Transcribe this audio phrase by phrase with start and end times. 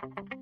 [0.00, 0.41] thank you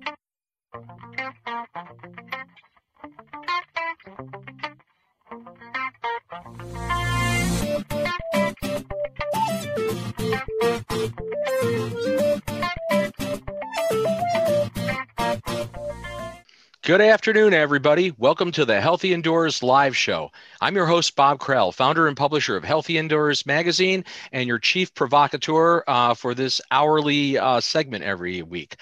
[16.91, 18.11] Good afternoon, everybody.
[18.17, 20.29] Welcome to the Healthy Indoors live show.
[20.59, 24.93] I'm your host, Bob Krell, founder and publisher of Healthy Indoors magazine, and your chief
[24.93, 28.75] provocateur uh, for this hourly uh, segment every week.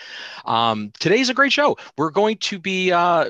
[0.46, 1.78] Um, today's a great show.
[2.00, 3.30] We're going to be uh,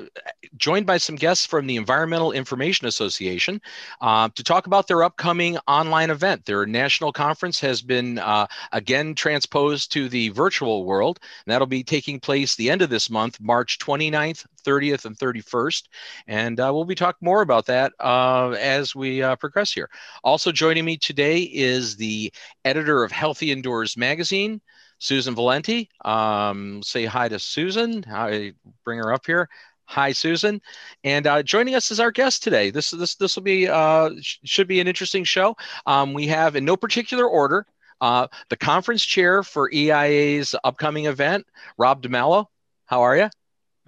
[0.56, 3.62] joined by some guests from the Environmental Information Association
[4.00, 6.46] uh, to talk about their upcoming online event.
[6.46, 11.84] Their national conference has been uh, again transposed to the virtual world, and that'll be
[11.84, 15.84] taking place the end of this month, March 29th 30th and 31st.
[16.28, 19.90] And uh, we'll be talking more about that uh, as we uh, progress here.
[20.24, 22.32] Also joining me today is the
[22.66, 24.62] editor of Healthy Indoors magazine,
[25.00, 25.90] Susan Valenti.
[26.06, 28.06] Um, say hi to Susan.
[28.12, 29.50] I bring her up here.
[29.86, 30.62] Hi, Susan,
[31.04, 32.70] and uh, joining us is our guest today.
[32.70, 35.58] This this this will be uh, sh- should be an interesting show.
[35.88, 37.66] Um, we have in no particular order
[38.00, 41.48] uh, the conference chair for EIA's upcoming event,
[41.80, 42.46] Rob DeMello.
[42.86, 43.30] How are you?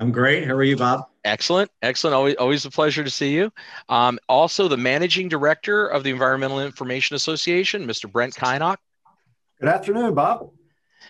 [0.02, 0.48] I'm great.
[0.48, 1.06] How are you, Bob?
[1.24, 2.16] Excellent, excellent.
[2.16, 3.54] Always, always a pleasure to see you.
[3.88, 8.12] Um, also, the managing director of the Environmental Information Association, Mr.
[8.12, 8.78] Brent Kynoch.
[9.60, 10.50] Good afternoon, Bob.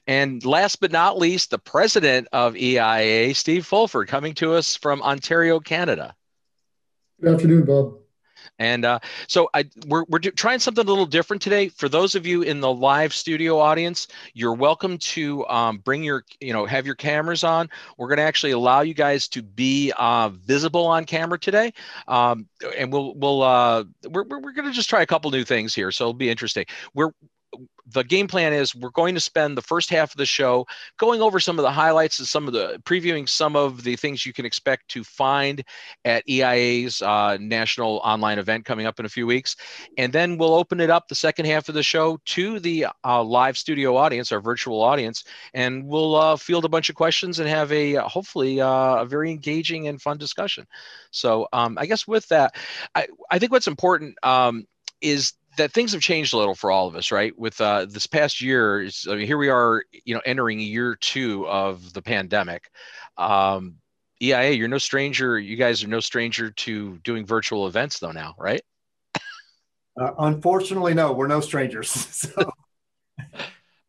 [0.08, 5.02] And last but not least, the president of EIA, Steve Fulford, coming to us from
[5.02, 6.14] Ontario, Canada.
[7.22, 8.01] Good afternoon, Bob.
[8.62, 11.70] And uh, so I, we're, we're trying something a little different today.
[11.70, 16.26] For those of you in the live studio audience, you're welcome to um, bring your,
[16.40, 17.72] you know, have your cameras on.
[17.98, 21.74] We're going to actually allow you guys to be uh, visible on camera today.
[22.08, 25.74] Um, and we'll, we'll, uh, we're, we're going to just try a couple new things
[25.74, 25.92] here.
[25.92, 26.66] So it'll be interesting.
[26.94, 27.10] We're,
[27.94, 31.22] the game plan is we're going to spend the first half of the show going
[31.22, 34.34] over some of the highlights and some of the previewing some of the things you
[34.34, 35.64] can expect to find
[36.06, 39.56] at EIA's uh, national online event coming up in a few weeks.
[39.98, 43.24] And then we'll open it up the second half of the show to the uh,
[43.24, 47.50] live studio audience, our virtual audience, and we'll uh, field a bunch of questions and
[47.50, 50.66] have a uh, hopefully uh, a very engaging and fun discussion.
[51.12, 52.56] So um, I guess with that,
[52.96, 54.68] I, I think what's important um,
[55.02, 57.38] is that things have changed a little for all of us, right?
[57.38, 61.48] With uh, this past year, I mean, here we are, you know, entering year two
[61.48, 62.70] of the pandemic.
[63.18, 63.76] Um,
[64.22, 65.40] EIA, you're no stranger.
[65.40, 68.12] You guys are no stranger to doing virtual events, though.
[68.12, 68.62] Now, right?
[70.00, 71.90] Uh, unfortunately, no, we're no strangers.
[71.90, 72.52] so.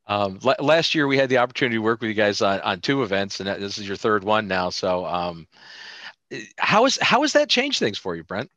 [0.06, 2.80] um, l- last year, we had the opportunity to work with you guys on, on
[2.80, 4.70] two events, and this is your third one now.
[4.70, 5.46] So, um,
[6.56, 8.50] how is how has that changed things for you, Brent?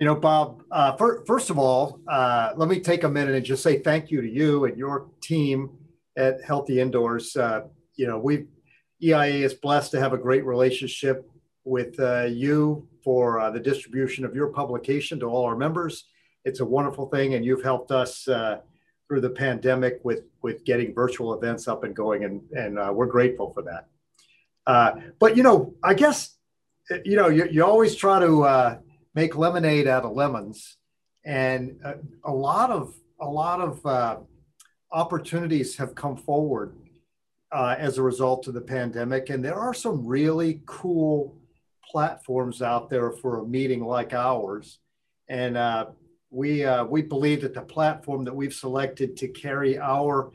[0.00, 3.44] You know, Bob, uh, for, first of all, uh, let me take a minute and
[3.44, 5.70] just say thank you to you and your team
[6.16, 7.36] at Healthy Indoors.
[7.36, 7.62] Uh,
[7.94, 8.46] you know, we
[9.00, 11.30] EIA is blessed to have a great relationship
[11.64, 16.08] with uh, you for uh, the distribution of your publication to all our members.
[16.44, 18.58] It's a wonderful thing, and you've helped us uh,
[19.06, 23.52] through the pandemic with with getting virtual events up and going, and and we're grateful
[23.52, 23.86] for that.
[25.20, 26.36] but you know, I guess
[27.04, 28.80] you know you, you always try to
[29.14, 30.76] make lemonade out of lemons,
[31.24, 31.94] and a,
[32.24, 34.16] a lot of a lot of uh,
[34.92, 36.76] opportunities have come forward
[37.52, 41.36] uh, as a result of the pandemic, and there are some really cool
[41.90, 44.78] platforms out there for a meeting like ours,
[45.28, 45.86] and uh,
[46.30, 50.32] we uh, we believe that the platform that we've selected to carry our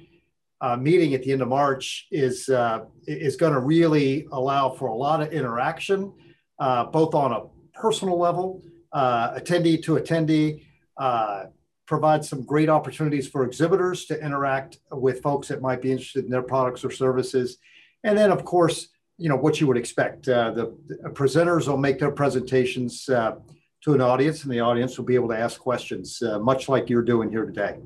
[0.61, 4.87] uh, meeting at the end of March is uh, is going to really allow for
[4.87, 6.13] a lot of interaction,
[6.59, 7.41] uh, both on a
[7.79, 8.61] personal level,
[8.91, 10.65] uh, attendee to attendee,
[10.97, 11.45] uh,
[11.85, 16.29] provide some great opportunities for exhibitors to interact with folks that might be interested in
[16.29, 17.57] their products or services.
[18.03, 20.27] And then, of course, you know what you would expect.
[20.29, 23.35] Uh, the, the, presenters will make their presentations uh,
[23.81, 26.89] to an audience, and the audience will be able to ask questions, uh, much like
[26.89, 27.77] you're doing here today.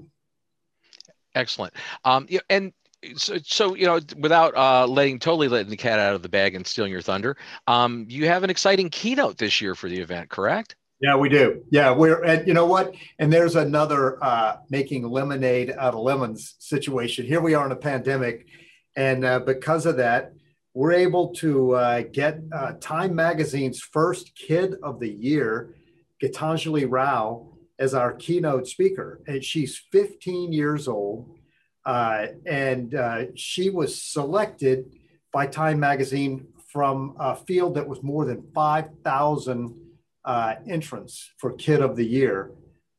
[1.33, 1.73] Excellent.
[2.05, 2.71] Um, yeah, and
[3.15, 6.55] so, so you know, without uh, letting totally letting the cat out of the bag
[6.55, 7.35] and stealing your thunder,
[7.67, 10.75] um, you have an exciting keynote this year for the event, correct?
[10.99, 11.63] Yeah, we do.
[11.69, 12.95] Yeah, we're and you know what?
[13.19, 17.25] And there's another uh, making lemonade out of lemons situation.
[17.25, 18.47] Here we are in a pandemic,
[18.95, 20.33] and uh, because of that,
[20.73, 25.75] we're able to uh, get uh, Time Magazine's first Kid of the Year,
[26.21, 27.49] Gitanjali Rao,
[27.79, 29.21] as our keynote speaker.
[29.27, 31.37] And she's 15 years old,
[31.85, 34.95] uh, and uh, she was selected
[35.33, 39.82] by Time Magazine from a field that was more than 5,000
[40.25, 42.51] uh, entrance for Kid of the Year.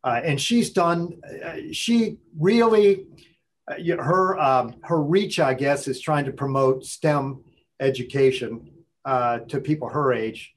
[0.02, 3.06] Uh, and she's done, uh, she really
[3.66, 7.42] uh, her um, her reach, I guess, is trying to promote STEM
[7.80, 8.70] education
[9.04, 10.54] uh, to people her age.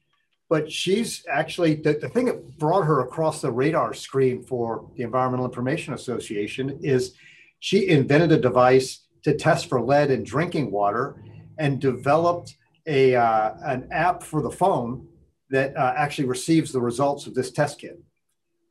[0.50, 5.02] But she's actually the, the thing that brought her across the radar screen for the
[5.02, 7.14] Environmental Information Association is
[7.60, 11.22] she invented a device to test for lead in drinking water
[11.58, 12.56] and developed
[12.86, 15.07] a uh, an app for the phone
[15.50, 18.00] that uh, actually receives the results of this test kit.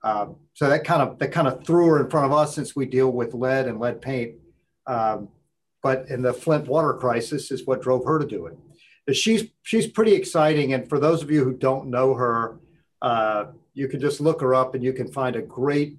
[0.04, 2.76] Um, so that kind of that kind of threw her in front of us since
[2.76, 4.36] we deal with lead and lead paint.
[4.86, 5.30] Um,
[5.84, 8.58] but in the Flint water crisis is what drove her to do it.
[9.16, 12.60] She's she's pretty exciting, and for those of you who don't know her,
[13.02, 15.98] uh, you can just look her up and you can find a great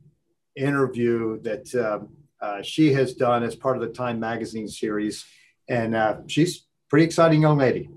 [0.57, 2.09] interview that um,
[2.41, 5.25] uh, she has done as part of the Time Magazine series,
[5.69, 7.89] and uh, she's pretty exciting young lady.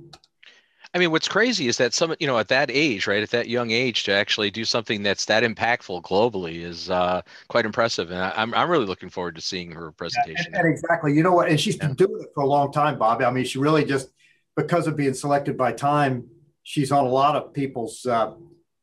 [0.94, 3.48] I mean, what's crazy is that some, you know, at that age, right, at that
[3.48, 8.20] young age, to actually do something that's that impactful globally is uh, quite impressive, and
[8.20, 10.52] I, am I'm really looking forward to seeing her presentation.
[10.52, 11.88] Yeah, and, and, exactly, you know what, and she's yeah.
[11.88, 13.22] been doing it for a long time, Bob.
[13.22, 14.10] I mean, she really just
[14.58, 16.28] because of being selected by Time,
[16.64, 18.34] she's on a lot of people's uh,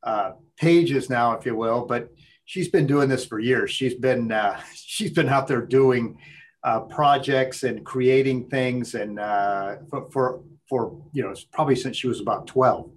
[0.03, 1.85] uh, pages now, if you will.
[1.85, 2.11] But
[2.47, 3.71] she's been doing this for years.
[3.71, 6.19] She's been uh, she's been out there doing
[6.65, 12.09] uh, projects and creating things, and uh, for, for for you know probably since she
[12.09, 12.91] was about 12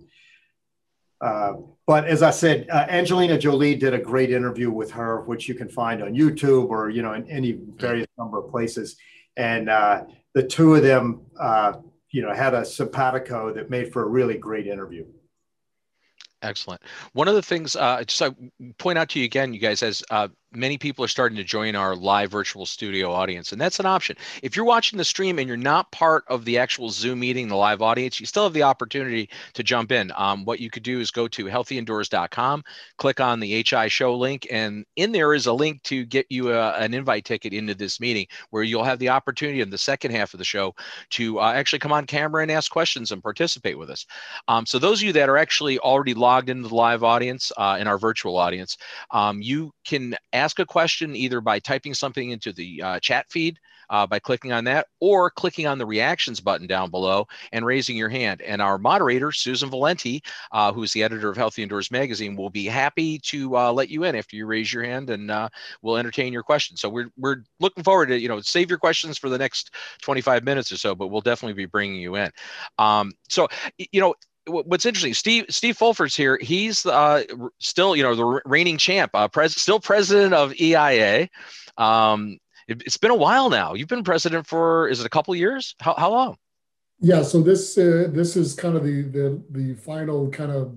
[1.21, 1.53] uh,
[1.87, 5.55] but as i said uh, angelina jolie did a great interview with her which you
[5.55, 8.97] can find on youtube or you know in any various number of places.
[9.37, 10.03] And uh,
[10.33, 11.73] the two of them uh,
[12.11, 15.05] you know had a simpatico that made for a really great interview.
[16.43, 16.81] Excellent.
[17.13, 18.31] One of the things, uh, just I
[18.79, 21.75] point out to you again, you guys, as uh, many people are starting to join
[21.75, 24.15] our live virtual studio audience, and that's an option.
[24.43, 27.55] If you're watching the stream and you're not part of the actual Zoom meeting, the
[27.55, 30.11] live audience, you still have the opportunity to jump in.
[30.15, 32.63] Um, what you could do is go to healthyindoors.com,
[32.97, 36.51] click on the HI show link, and in there is a link to get you
[36.51, 40.11] a, an invite ticket into this meeting where you'll have the opportunity in the second
[40.11, 40.75] half of the show
[41.11, 44.05] to uh, actually come on camera and ask questions and participate with us.
[44.47, 47.77] Um, so those of you that are actually already logged into the live audience uh,
[47.79, 48.77] in our virtual audience,
[49.11, 50.15] um, you can
[50.59, 53.59] a question either by typing something into the uh, chat feed
[53.91, 57.95] uh, by clicking on that or clicking on the reactions button down below and raising
[57.95, 58.41] your hand.
[58.41, 62.65] And our moderator, Susan Valenti, uh, who's the editor of Healthy Indoors Magazine, will be
[62.65, 65.49] happy to uh, let you in after you raise your hand and uh,
[65.81, 66.79] we'll entertain your questions.
[66.81, 69.71] So we're, we're looking forward to, you know, save your questions for the next
[70.01, 72.31] 25 minutes or so, but we'll definitely be bringing you in.
[72.77, 74.15] Um, so, you know,
[74.47, 76.37] what's interesting, Steve Steve Fulford's here.
[76.41, 77.23] He's uh,
[77.59, 81.29] still, you know, the reigning champ, uh, pres- still president of EIA.
[81.77, 83.73] Um, it, has been a while now.
[83.73, 85.75] You've been president for is it a couple years?
[85.79, 86.37] How, how long?
[86.99, 90.75] Yeah, so this uh, this is kind of the the the final kind of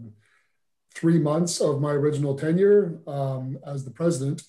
[0.94, 4.43] three months of my original tenure um, as the president.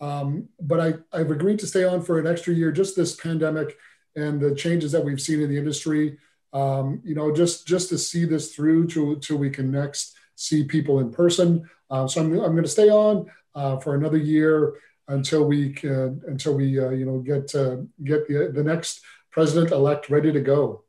[0.00, 2.72] Um, but I, I've agreed to stay on for an extra year.
[2.72, 3.76] Just this pandemic
[4.16, 6.18] and the changes that we've seen in the industry
[6.52, 10.64] um, you know, just just to see this through to till we can next see
[10.64, 11.68] people in person.
[11.90, 14.74] Uh, so I'm, I'm going to stay on uh, for another year
[15.08, 19.72] until we can until we uh, you know get uh, get the, the next president
[19.72, 20.84] elect ready to go.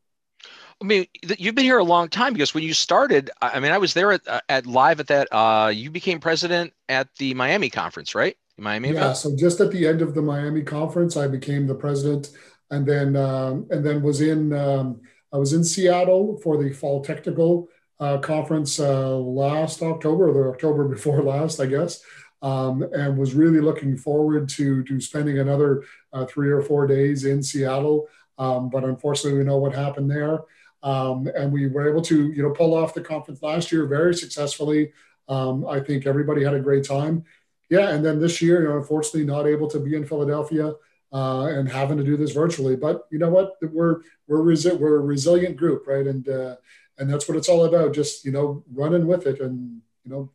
[0.82, 1.06] I mean,
[1.38, 4.12] you've been here a long time because when you started, I mean, I was there
[4.12, 5.30] at, uh, at live at that.
[5.32, 8.36] Uh, you became president at the Miami conference, right?
[8.58, 8.90] Miami.
[8.90, 8.96] Yeah.
[8.96, 9.18] Event?
[9.18, 12.32] So just at the end of the Miami conference, I became the president,
[12.70, 14.52] and then um, and then was in.
[14.52, 15.02] Um,
[15.34, 17.68] I was in Seattle for the Fall Technical
[18.00, 22.04] uh, Conference uh, last October, or the October before last, I guess,
[22.44, 27.26] um, and was really looking forward to, to spending another uh, three or four days
[27.26, 28.08] in Seattle.
[28.38, 30.42] Um, but unfortunately, we know what happened there.
[30.84, 34.14] Um, and we were able to, you know, pull off the conference last year very
[34.14, 34.92] successfully.
[35.30, 37.24] Um, I think everybody had a great time.
[37.70, 40.74] Yeah, and then this year, you know, unfortunately, not able to be in Philadelphia
[41.14, 42.76] uh, and having to do this virtually.
[42.76, 43.56] But you know what?
[43.62, 46.08] We're we're resi- we're a resilient group, right?
[46.08, 46.56] And uh,
[46.98, 47.94] and that's what it's all about.
[47.94, 50.30] Just you know, running with it, and you know,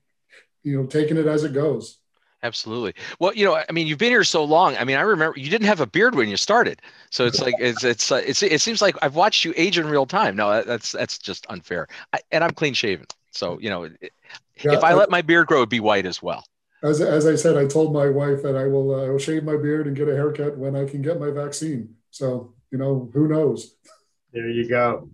[0.62, 1.98] you know, taking it as it goes.
[2.44, 2.94] Absolutely.
[3.18, 4.76] Well, you know, I mean, you've been here so long.
[4.76, 6.80] I mean, I remember you didn't have a beard when you started,
[7.10, 9.88] so it's like it's it's uh, it's it seems like I've watched you age in
[9.88, 10.36] real time.
[10.36, 11.88] No, that's that's just unfair.
[12.12, 13.84] I, and I'm clean shaven, so you know,
[14.62, 16.44] yeah, if I, I let my beard grow, it'd be white as well
[16.82, 19.44] as, as I said, I told my wife that I will uh, I will shave
[19.44, 21.94] my beard and get a haircut when I can get my vaccine.
[22.10, 23.74] So you know, who knows?
[24.32, 25.10] There you go.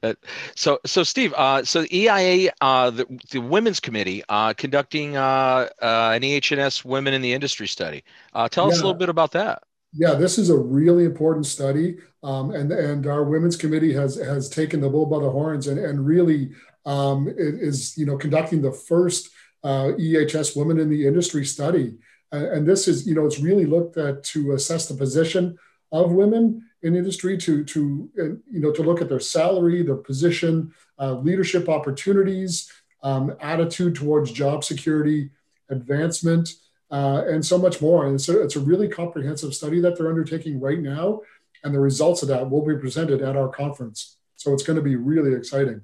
[0.00, 0.16] That,
[0.54, 6.12] so so Steve, uh, so EIA, uh, the, the Women's Committee, uh, conducting uh, uh,
[6.14, 8.02] an EHS Women in the Industry study.
[8.32, 8.72] Uh, tell yeah.
[8.72, 9.62] us a little bit about that.
[9.92, 14.48] Yeah, this is a really important study, um, and and our Women's Committee has has
[14.48, 16.52] taken the bull by the horns and and really
[16.84, 19.30] um, is you know conducting the first
[19.66, 21.98] uh, EHS Women in the Industry study.
[22.32, 25.58] and this is, you know, it's really looked at to assess the position
[25.92, 29.96] of women in industry to to uh, you know to look at their salary, their
[29.96, 32.70] position, uh, leadership opportunities,
[33.02, 35.30] um, attitude towards job security,
[35.70, 36.48] advancement,
[36.90, 38.06] uh, and so much more.
[38.06, 41.20] And so it's a really comprehensive study that they're undertaking right now,
[41.64, 44.16] and the results of that will be presented at our conference.
[44.36, 45.80] So it's going to be really exciting.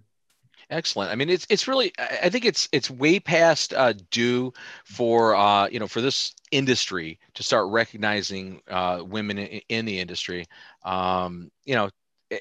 [0.72, 1.10] Excellent.
[1.10, 1.92] I mean, it's it's really.
[1.98, 7.18] I think it's it's way past uh, due for uh, you know for this industry
[7.34, 10.46] to start recognizing uh, women in, in, the industry.
[10.82, 11.90] Um, you know,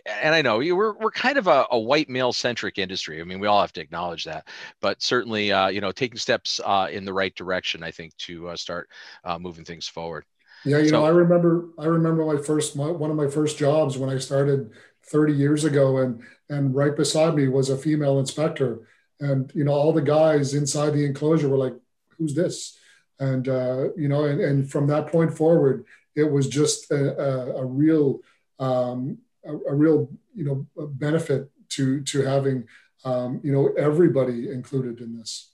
[0.05, 3.19] and I know we're we're kind of a, a white male centric industry.
[3.19, 4.47] I mean, we all have to acknowledge that,
[4.79, 8.47] but certainly, uh, you know, taking steps uh, in the right direction, I think, to
[8.47, 8.87] uh, start
[9.25, 10.23] uh, moving things forward.
[10.63, 13.57] Yeah, you so, know, I remember I remember my first my, one of my first
[13.57, 14.71] jobs when I started
[15.11, 18.87] 30 years ago, and and right beside me was a female inspector,
[19.19, 21.75] and you know, all the guys inside the enclosure were like,
[22.17, 22.77] "Who's this?"
[23.19, 27.61] And uh, you know, and, and from that point forward, it was just a, a,
[27.61, 28.21] a real
[28.59, 32.67] um, a, a, real you know benefit to to having
[33.05, 35.51] um, you know everybody included in this.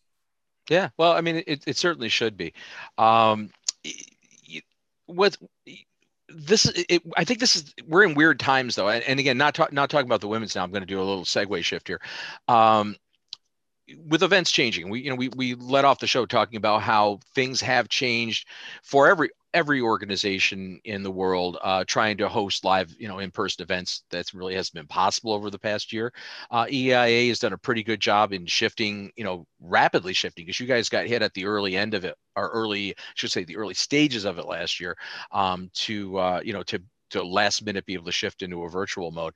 [0.70, 2.54] Yeah, well, I mean, it, it certainly should be.
[2.98, 3.50] Um,
[5.08, 5.38] with
[6.29, 9.55] this it, i think this is we're in weird times though and, and again not
[9.55, 11.88] talk, not talking about the women's now i'm going to do a little segue shift
[11.88, 12.01] here.
[12.48, 12.96] Um,
[14.07, 17.19] with events changing we you know we, we let off the show talking about how
[17.34, 18.48] things have changed
[18.84, 23.64] for every every organization in the world uh, trying to host live, you know, in-person
[23.64, 24.04] events.
[24.12, 26.14] That really hasn't been possible over the past year.
[26.52, 30.60] Uh, EIA has done a pretty good job in shifting, you know, rapidly shifting because
[30.60, 33.46] you guys got hit at the early end of it, or early, I should say,
[33.46, 34.96] the early stages of it last year,
[35.32, 38.70] um, to uh, you know, to to last minute be able to shift into a
[38.70, 39.34] virtual mode.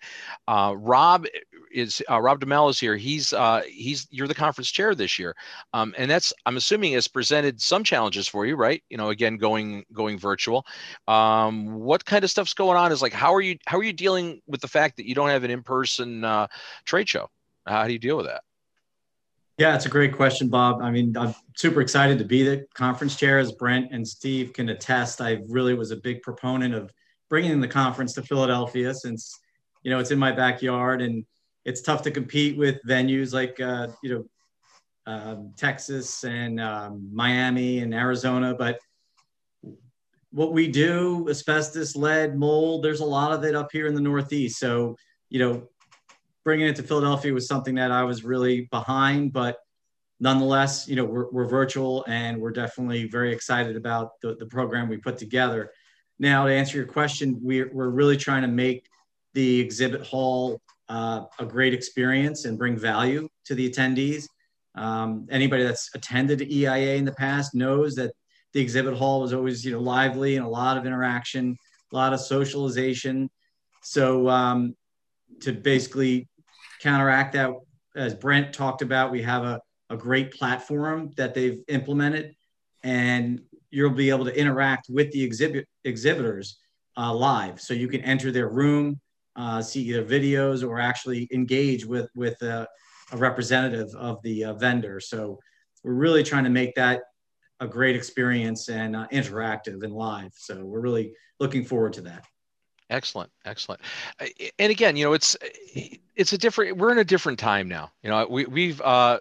[0.48, 1.25] Uh, Rob
[1.74, 2.96] is uh, Rob DeMello is here.
[2.96, 5.36] He's uh, he's you're the conference chair this year,
[5.74, 8.84] um, and that's I'm assuming has presented some challenges for you, right?
[8.90, 10.66] You know, again going going virtual.
[11.08, 12.92] Um, what kind of stuff's going on?
[12.92, 15.30] Is like how are you how are you dealing with the fact that you don't
[15.30, 16.48] have an in person uh,
[16.86, 17.30] trade show?
[17.66, 18.44] How do you deal with that?
[19.58, 20.82] Yeah, it's a great question, Bob.
[20.82, 24.70] I mean, I'm super excited to be the conference chair, as Brent and Steve can
[24.70, 25.22] attest.
[25.22, 26.92] I really was a big proponent of
[27.30, 29.40] bringing the conference to Philadelphia since
[29.84, 31.25] you know it's in my backyard and
[31.65, 34.25] it's tough to compete with venues like uh, you know
[35.06, 38.80] um, Texas and um, Miami and Arizona, but
[40.32, 44.01] what we do, asbestos, lead, mold, there's a lot of it up here in the
[44.01, 44.60] Northeast.
[44.60, 44.96] So,
[45.30, 45.68] you know,
[46.46, 49.58] bringing it to Philadelphia was something that I was really behind, but
[50.20, 54.88] nonetheless, you know, we're, we're virtual and we're definitely very excited about the, the program
[54.88, 55.72] we put together.
[56.18, 58.88] Now, to answer your question, we're, we're really trying to make
[59.34, 64.25] the exhibit hall uh, a great experience and bring value to the attendees.
[64.75, 68.12] Um, anybody that's attended EIA in the past knows that
[68.53, 71.55] the exhibit hall was always you know lively and a lot of interaction,
[71.93, 73.29] a lot of socialization.
[73.81, 74.75] So um,
[75.41, 76.27] to basically
[76.81, 77.51] counteract that,
[77.95, 82.36] as Brent talked about, we have a, a great platform that they've implemented,
[82.83, 86.60] and you'll be able to interact with the exhibit exhibitors
[86.98, 87.62] uh, live.
[87.62, 89.00] So you can enter their room,
[89.36, 92.68] uh, see either videos or actually engage with with a,
[93.12, 95.00] a representative of the uh, vendor.
[95.00, 95.40] So
[95.84, 97.04] we're really trying to make that
[97.60, 100.32] a great experience and uh, interactive and live.
[100.36, 102.26] So we're really looking forward to that.
[102.90, 103.80] Excellent, excellent.
[104.60, 105.38] And again, you know, it's
[106.16, 106.78] it's a different.
[106.78, 107.92] We're in a different time now.
[108.04, 109.20] You know, we we've uh,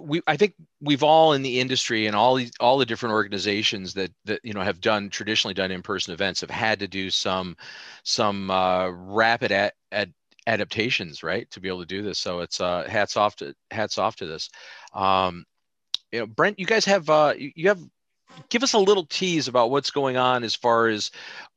[0.00, 3.94] we I think we've all in the industry and all these all the different organizations
[3.94, 7.56] that that you know have done traditionally done in-person events have had to do some
[8.02, 10.08] some uh, rapid at, at
[10.46, 12.18] adaptations right to be able to do this.
[12.18, 14.50] So it's uh hats off to hats off to this.
[14.92, 15.44] Um
[16.10, 17.80] you know brent you guys have uh you have
[18.48, 21.10] give us a little tease about what's going on as far as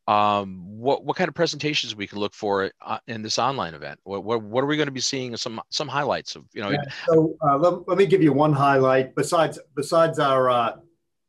[0.08, 4.00] um, what what kind of presentations we can look for uh, in this online event?
[4.04, 5.36] What, what, what are we going to be seeing?
[5.38, 6.72] Some some highlights of you know.
[6.72, 9.16] Yeah, so uh, let, let me give you one highlight.
[9.16, 10.76] Besides besides our uh,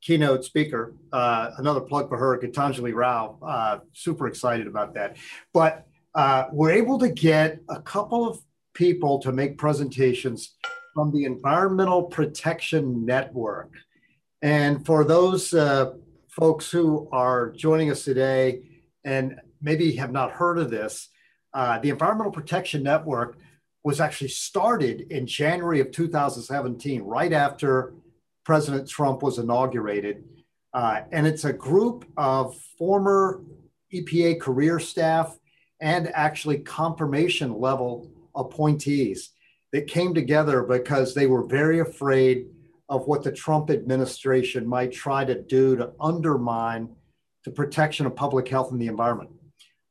[0.02, 3.38] keynote speaker, uh, another plug for her, Gitanjali Rao.
[3.40, 5.16] Uh, super excited about that.
[5.52, 8.40] But uh, we're able to get a couple of
[8.74, 10.56] people to make presentations
[10.94, 13.72] from the Environmental Protection Network.
[14.42, 15.54] And for those
[16.34, 18.62] folks who are joining us today
[19.04, 21.08] and maybe have not heard of this,
[21.52, 23.38] uh, the Environmental Protection Network
[23.84, 27.94] was actually started in January of 2017, right after
[28.44, 30.24] President Trump was inaugurated.
[30.72, 33.42] Uh, and it's a group of former
[33.92, 35.38] EPA career staff
[35.80, 39.30] and actually confirmation level appointees
[39.72, 42.46] that came together because they were very afraid
[42.88, 46.88] of what the Trump administration might try to do to undermine
[47.44, 49.30] the protection of public health and the environment.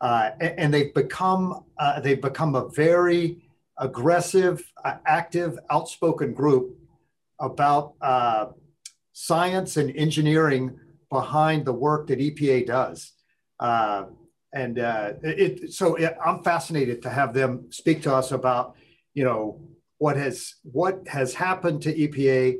[0.02, 3.44] uh, and, and, they've become uh, they've become a very
[3.80, 6.78] aggressive, uh, active, outspoken group
[7.40, 8.48] about uh,
[9.14, 10.78] science and engineering
[11.10, 13.14] behind the work that EPA does.
[13.60, 14.06] Uh,
[14.54, 18.76] and uh, it, so it, I'm fascinated to have them speak to us about,
[19.14, 19.62] you know,
[20.00, 22.58] what has what has happened to EPA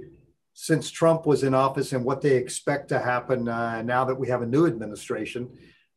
[0.54, 4.28] since Trump was in office and what they expect to happen uh, now that we
[4.28, 5.50] have a new administration.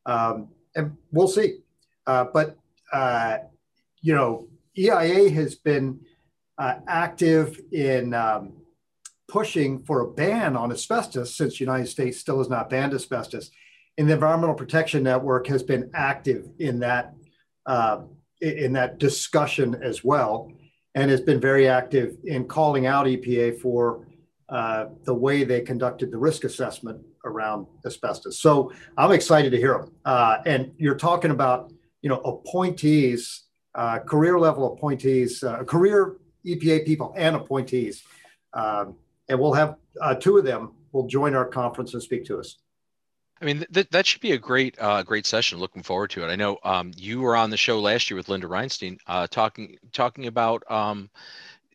[0.05, 1.59] Um, and we'll see.
[2.05, 2.57] Uh, but,
[2.91, 3.37] uh,
[4.01, 4.47] you know,
[4.77, 5.99] EIA has been
[6.57, 8.53] uh, active in um,
[9.27, 13.51] pushing for a ban on asbestos since the United States still has not banned asbestos.
[13.97, 17.13] And the Environmental Protection Network has been active in that,
[17.65, 18.01] uh,
[18.41, 20.51] in that discussion as well
[20.95, 24.07] and has been very active in calling out EPA for
[24.49, 28.39] uh, the way they conducted the risk assessment around asbestos.
[28.39, 29.91] So I'm excited to hear them.
[30.05, 33.43] Uh, and you're talking about, you know, appointees,
[33.75, 38.03] uh, career level appointees, uh, career EPA people and appointees.
[38.53, 38.95] Um,
[39.27, 42.57] and we'll have uh, two of them will join our conference and speak to us.
[43.41, 45.59] I mean, th- that should be a great, uh, great session.
[45.59, 46.27] Looking forward to it.
[46.27, 49.77] I know um, you were on the show last year with Linda Reinstein, uh, talking
[49.91, 51.09] talking about um,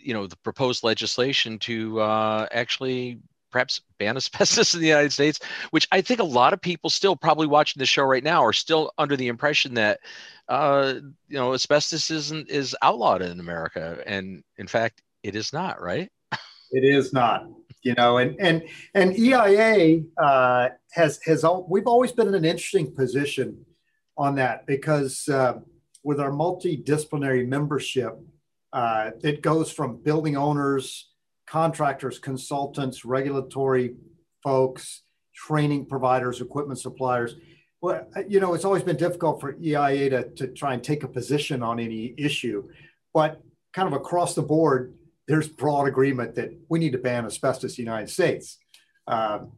[0.02, 5.38] you know the proposed legislation to uh, actually perhaps ban asbestos in the United States,
[5.70, 8.52] which I think a lot of people still probably watching the show right now are
[8.52, 10.00] still under the impression that
[10.48, 10.94] uh,
[11.28, 15.80] you know asbestos isn't is outlawed in America, and in fact, it is not.
[15.80, 16.10] Right?
[16.72, 17.46] It is not.
[17.82, 18.62] You know, and and
[18.94, 23.64] and EIA uh, has has all, we've always been in an interesting position
[24.16, 25.54] on that because uh,
[26.04, 28.18] with our multidisciplinary membership,
[28.72, 31.10] uh, it goes from building owners,
[31.46, 33.94] contractors, consultants, regulatory
[34.42, 35.02] folks,
[35.34, 37.34] training providers, equipment suppliers.
[37.80, 41.08] Well, you know, it's always been difficult for EIA to, to try and take a
[41.08, 42.68] position on any issue,
[43.12, 44.94] but kind of across the board,
[45.26, 48.58] there's broad agreement that we need to ban asbestos in the United States.
[49.06, 49.52] Um,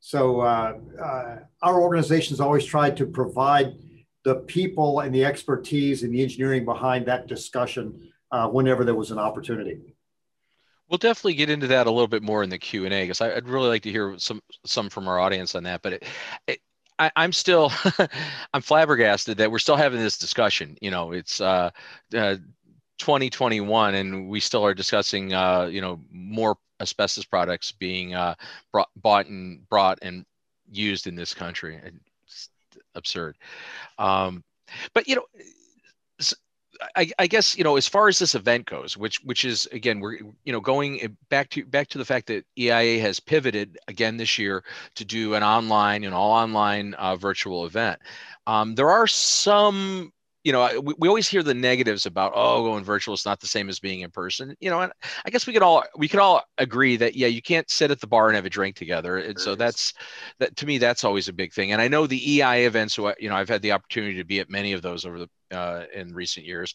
[0.00, 3.74] so uh, uh, our organization's always tried to provide
[4.24, 9.10] the people and the expertise and the engineering behind that discussion uh, whenever there was
[9.10, 9.94] an opportunity.
[10.88, 13.20] We'll definitely get into that a little bit more in the Q and A because
[13.20, 15.80] I'd really like to hear some some from our audience on that.
[15.82, 16.04] But it,
[16.46, 16.60] it,
[16.98, 17.72] I, am still
[18.54, 20.76] I'm flabbergasted that we're still having this discussion.
[20.80, 21.70] You know, it's uh,
[22.14, 22.36] uh,
[22.98, 28.34] 2021 and we still are discussing uh, you know more asbestos products being uh,
[28.72, 30.24] brought, bought and brought and
[30.70, 31.80] used in this country.
[32.26, 32.50] It's
[32.94, 33.36] absurd.
[33.98, 34.44] Um,
[34.92, 35.24] but you know
[36.96, 40.00] I, I, guess you know as far as this event goes, which which is again
[40.00, 44.16] we're you know going back to back to the fact that EIA has pivoted again
[44.16, 48.00] this year to do an online and all online uh, virtual event.
[48.46, 50.12] Um, there are some
[50.44, 53.46] you know, we, we always hear the negatives about oh, going virtual is not the
[53.46, 54.54] same as being in person.
[54.60, 54.92] You know, and
[55.24, 58.00] I guess we could all we could all agree that yeah, you can't sit at
[58.00, 59.94] the bar and have a drink together, and so that's
[60.38, 61.72] that to me that's always a big thing.
[61.72, 64.38] And I know the EI events, so you know, I've had the opportunity to be
[64.38, 66.74] at many of those over the uh, in recent years,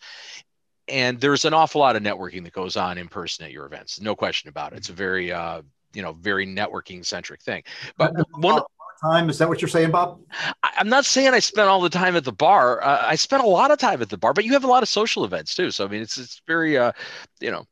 [0.87, 4.01] and there's an awful lot of networking that goes on in person at your events,
[4.01, 4.77] no question about it.
[4.77, 5.61] It's a very uh,
[5.93, 7.63] you know very networking centric thing.
[7.97, 8.61] But one
[9.01, 9.29] time.
[9.29, 10.19] Is that what you're saying, Bob?
[10.63, 12.83] I, am not saying I spent all the time at the bar.
[12.83, 14.83] Uh, I spent a lot of time at the bar, but you have a lot
[14.83, 15.71] of social events too.
[15.71, 16.91] So I mean, it's it's very, uh,
[17.39, 17.65] you know.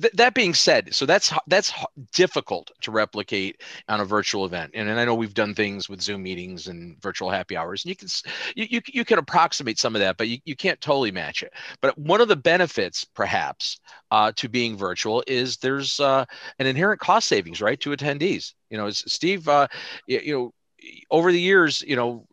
[0.00, 1.72] Th- that being said, so that's that's
[2.12, 4.72] difficult to replicate on a virtual event.
[4.74, 7.90] And, and I know we've done things with Zoom meetings and virtual happy hours, and
[7.90, 8.08] you can
[8.56, 11.52] you you, you can approximate some of that, but you, you can't totally match it.
[11.80, 13.78] But one of the benefits, perhaps,
[14.10, 16.24] uh, to being virtual is there's uh,
[16.58, 18.54] an inherent cost savings, right, to attendees.
[18.70, 19.68] You know, Steve, uh,
[20.06, 20.54] you, you know,
[21.10, 22.26] over the years, you know,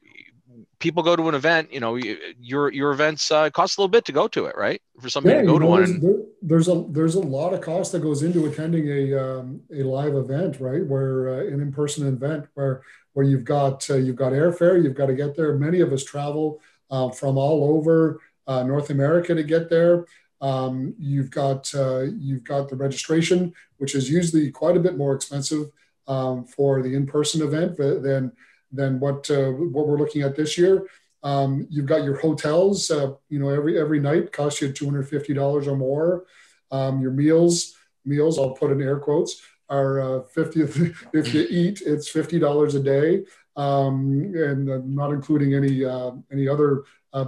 [0.79, 4.05] people go to an event, you know, your your events uh, cost a little bit
[4.05, 4.81] to go to it, right?
[4.99, 5.83] For somebody yeah, to go to know, one.
[5.83, 9.61] There's, there, there's, a there's a lot of cost that goes into attending a um,
[9.73, 10.85] a live event, right?
[10.85, 12.81] Where uh, an in person event where
[13.13, 15.55] where you've got uh, you've got airfare, you've got to get there.
[15.55, 20.05] Many of us travel uh, from all over uh, North America to get there.
[20.41, 25.13] Um, you've got uh, you've got the registration, which is usually quite a bit more
[25.13, 25.69] expensive
[26.07, 28.31] um, for the in-person event than
[28.71, 30.87] than what uh, what we're looking at this year.
[31.23, 35.07] Um, you've got your hotels, uh, you know, every every night costs you two hundred
[35.07, 36.25] fifty dollars or more.
[36.71, 40.61] Um, your meals, meals, I'll put in air quotes, are uh, fifty.
[41.13, 43.23] If you eat, it's fifty dollars a day,
[43.55, 45.85] um, and not including any
[46.31, 46.83] any other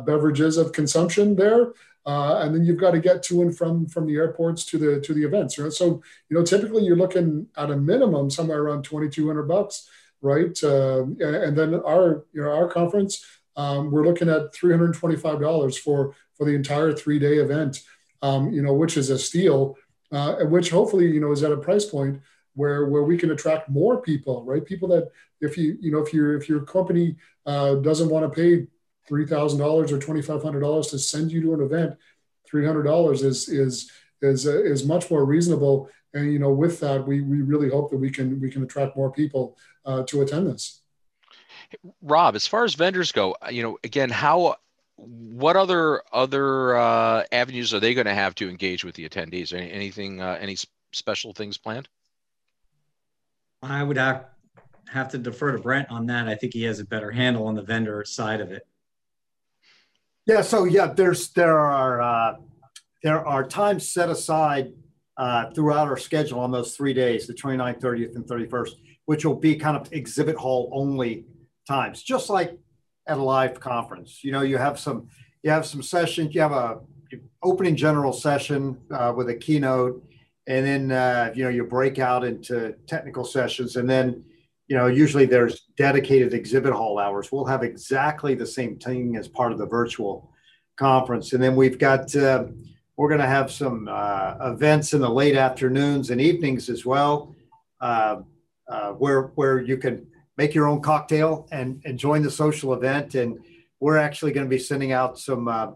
[0.06, 1.74] beverages of consumption there.
[2.06, 5.00] Uh, and then you've got to get to and from from the airports to the
[5.02, 5.58] to the events.
[5.58, 5.72] Right?
[5.72, 9.88] So you know, typically you're looking at a minimum somewhere around twenty two hundred bucks,
[10.24, 10.58] right?
[10.64, 13.24] Uh, and then our you know our conference
[13.56, 17.82] um, we're looking at $325 for for the entire three day event,
[18.22, 19.78] um, you know, which is a steal,
[20.12, 22.20] uh, which hopefully you know is at a price point
[22.56, 24.66] where where we can attract more people, right?
[24.66, 25.10] People that
[25.42, 28.68] if you you know if your if your company uh, doesn't want to pay
[29.08, 31.96] three thousand dollars or twenty five hundred dollars to send you to an event,
[32.48, 35.90] three hundred dollars is is is is much more reasonable.
[36.16, 38.98] And you know, with that, we we really hope that we can we can attract
[38.98, 40.82] more people uh, to attend this.
[42.02, 44.56] Rob, as far as vendors go, uh, you know, again, how
[44.96, 49.54] what other other uh, avenues are they going to have to engage with the attendees?
[49.54, 50.56] Any, anything, uh, any
[50.92, 51.90] special things planned?
[53.62, 54.26] I would have,
[54.90, 56.28] have to defer to Brent on that.
[56.28, 58.68] I think he has a better handle on the vendor side of it.
[60.26, 60.42] Yeah.
[60.42, 62.36] So yeah, there's there are uh,
[63.02, 64.74] there are times set aside
[65.18, 68.72] uh, throughout our schedule on those three days, the 29th, 30th, and 31st,
[69.06, 71.26] which will be kind of exhibit hall only
[71.68, 72.58] times, just like
[73.08, 74.24] at a live conference.
[74.24, 75.08] You know, you have some
[75.44, 76.34] you have some sessions.
[76.34, 76.80] You have a
[77.42, 80.04] opening general session uh, with a keynote,
[80.48, 84.24] and then uh, you know you break out into technical sessions, and then
[84.68, 87.32] you know usually there's dedicated exhibit hall hours.
[87.32, 90.32] We'll have exactly the same thing as part of the virtual
[90.78, 92.16] conference, and then we've got.
[92.16, 92.46] Uh,
[92.96, 97.36] we're going to have some uh, events in the late afternoons and evenings as well,
[98.68, 103.16] uh, where where you can make your own cocktail and, and join the social event.
[103.16, 103.40] And
[103.80, 105.72] we're actually going to be sending out some uh,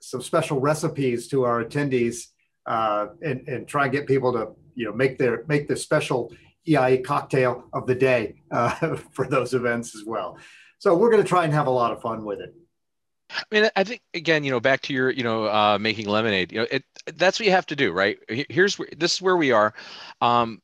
[0.00, 2.26] some special recipes to our attendees
[2.66, 6.32] uh, and, and try and get people to you know make their make the special
[6.66, 10.38] EIA cocktail of the day uh, for those events as well.
[10.78, 12.54] So we're going to try and have a lot of fun with it.
[13.30, 16.52] I mean, I think again, you know, back to your, you know, uh, making lemonade.
[16.52, 16.84] You know, it
[17.14, 18.18] that's what you have to do, right?
[18.28, 19.74] Here's where this is where we are.
[20.20, 20.60] Um,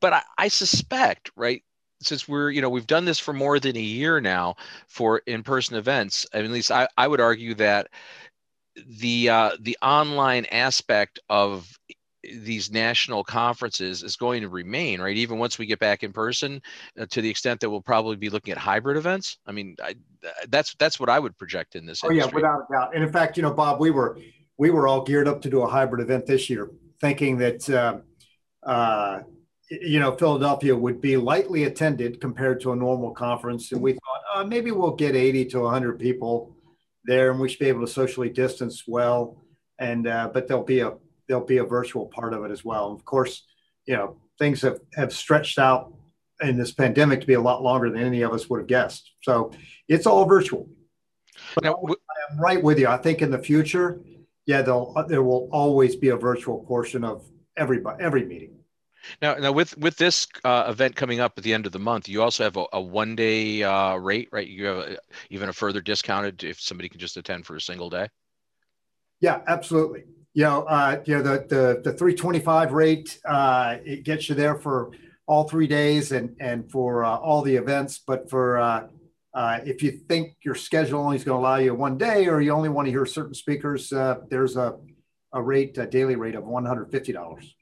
[0.00, 1.62] but I, I suspect, right,
[2.00, 4.56] since we're you know we've done this for more than a year now
[4.86, 7.88] for in-person events I mean, at least I, I would argue that
[8.86, 11.68] the uh, the online aspect of
[12.22, 15.16] these national conferences is going to remain right?
[15.16, 16.60] Even once we get back in person
[16.98, 19.38] uh, to the extent that we'll probably be looking at hybrid events.
[19.46, 19.94] I mean I,
[20.48, 22.30] that's that's what i would project in this oh industry.
[22.30, 22.94] yeah without a doubt.
[22.94, 24.18] And in fact you know bob we were
[24.56, 27.98] we were all geared up to do a hybrid event this year thinking that uh,
[28.68, 29.20] uh,
[29.70, 33.72] you know, Philadelphia would be lightly attended compared to a normal conference.
[33.72, 36.56] And we thought uh, maybe we'll get 80 to 100 people
[37.04, 39.42] there and we should be able to socially distance well.
[39.78, 40.94] And, uh, but there'll be a,
[41.26, 42.90] there'll be a virtual part of it as well.
[42.90, 43.44] And Of course,
[43.86, 45.92] you know, things have, have stretched out
[46.40, 49.12] in this pandemic to be a lot longer than any of us would have guessed.
[49.22, 49.52] So
[49.88, 50.68] it's all virtual.
[51.54, 51.80] But now,
[52.30, 52.88] I'm right with you.
[52.88, 54.00] I think in the future,
[54.46, 57.24] yeah, there will always be a virtual portion of
[57.56, 58.57] every, every meeting.
[59.22, 62.08] Now, now with with this uh, event coming up at the end of the month,
[62.08, 64.46] you also have a, a one day uh, rate, right?
[64.46, 64.98] You have a,
[65.30, 68.08] even a further discounted if somebody can just attend for a single day.
[69.20, 70.04] Yeah, absolutely.
[70.34, 74.28] You know, uh, you know the the the three twenty five rate uh, it gets
[74.28, 74.92] you there for
[75.26, 78.00] all three days and and for uh, all the events.
[78.06, 78.86] But for uh,
[79.64, 82.52] if you think your schedule only is going to allow you one day, or you
[82.52, 83.90] only want to hear certain speakers,
[84.28, 84.76] there's a
[85.32, 87.54] a rate, a daily rate of one hundred fifty dollars.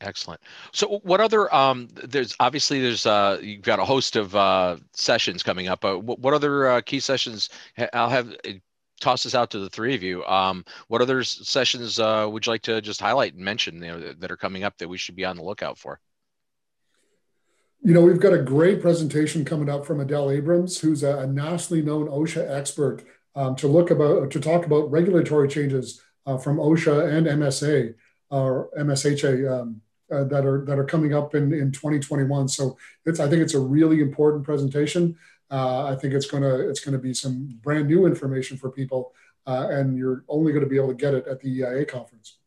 [0.00, 0.40] Excellent.
[0.72, 1.52] So, what other?
[1.52, 5.82] Um, there's obviously there's uh, you've got a host of uh, sessions coming up.
[5.82, 7.48] What, what other uh, key sessions?
[7.92, 8.52] I'll have uh,
[9.00, 10.24] toss this out to the three of you.
[10.24, 13.82] Um, what other sessions uh, would you like to just highlight and mention?
[13.82, 16.00] You know, that, are coming up that we should be on the lookout for.
[17.82, 21.26] You know, we've got a great presentation coming up from Adele Abrams, who's a, a
[21.26, 26.58] nationally known OSHA expert, um, to look about to talk about regulatory changes uh, from
[26.58, 27.94] OSHA and MSA
[28.30, 29.60] or MSHA.
[29.60, 32.48] Um, uh, that are that are coming up in, in 2021.
[32.48, 35.16] So it's I think it's a really important presentation.
[35.50, 39.12] Uh, I think it's gonna it's gonna be some brand new information for people,
[39.46, 42.38] uh, and you're only going to be able to get it at the EIA conference.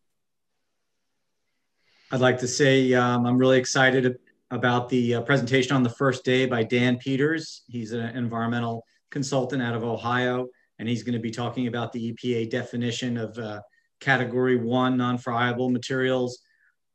[2.11, 4.19] I'd like to say um, I'm really excited
[4.51, 7.63] about the uh, presentation on the first day by Dan Peters.
[7.67, 10.47] He's an environmental consultant out of Ohio,
[10.77, 13.61] and he's going to be talking about the EPA definition of uh,
[13.99, 16.39] Category One non-friable materials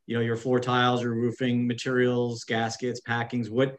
[0.07, 3.77] you know your floor tiles your roofing materials gaskets packings what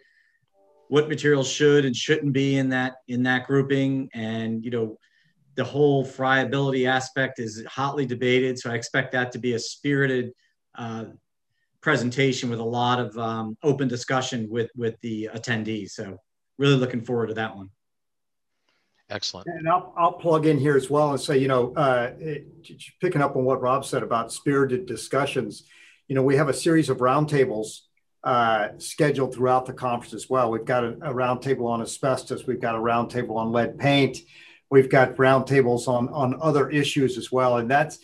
[0.88, 4.08] what materials should and shouldn't be in that in that grouping.
[4.14, 4.98] And you know
[5.54, 8.58] the whole friability aspect is hotly debated.
[8.58, 10.32] So i expect that to be a spirited
[10.76, 11.06] uh,
[11.80, 15.90] presentation with a lot of um, open discussion with with the attendees.
[15.90, 16.18] So
[16.58, 17.70] really looking forward to that one.
[19.10, 19.46] Excellent.
[19.46, 22.46] And I'll, I'll plug in here as well and say, you know, uh, it,
[23.00, 25.64] picking up on what Rob said about spirited discussions,
[26.08, 27.80] you know, we have a series of roundtables
[28.24, 30.50] uh, scheduled throughout the conference as well.
[30.50, 32.46] We've got a, a roundtable on asbestos.
[32.46, 34.18] We've got a roundtable on lead paint.
[34.70, 37.98] We've got roundtables on on other issues as well, and that's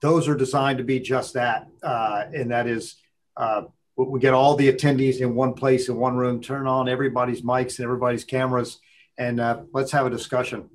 [0.00, 1.68] those are designed to be just that.
[1.82, 2.96] Uh, and that is,
[3.36, 3.62] uh,
[3.96, 6.40] we get all the attendees in one place in one room.
[6.40, 8.78] Turn on everybody's mics and everybody's cameras,
[9.16, 10.70] and uh, let's have a discussion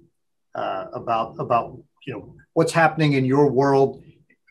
[0.56, 4.04] uh, about about you know what's happening in your world.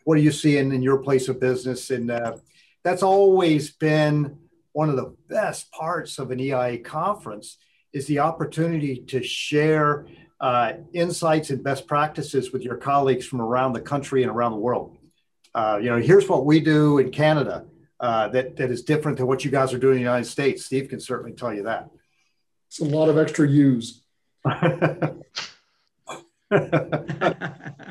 [0.04, 1.90] What are you seeing in your place of business?
[1.90, 2.36] And uh,
[2.82, 4.38] that's always been
[4.72, 7.58] one of the best parts of an EIA conference
[7.92, 10.06] is the opportunity to share
[10.40, 14.58] uh, insights and best practices with your colleagues from around the country and around the
[14.58, 14.96] world.
[15.54, 17.66] Uh, you know, here's what we do in Canada
[18.00, 20.64] uh, that, that is different than what you guys are doing in the United States.
[20.64, 21.90] Steve can certainly tell you that.
[22.68, 24.02] It's a lot of extra U's.
[24.44, 25.12] I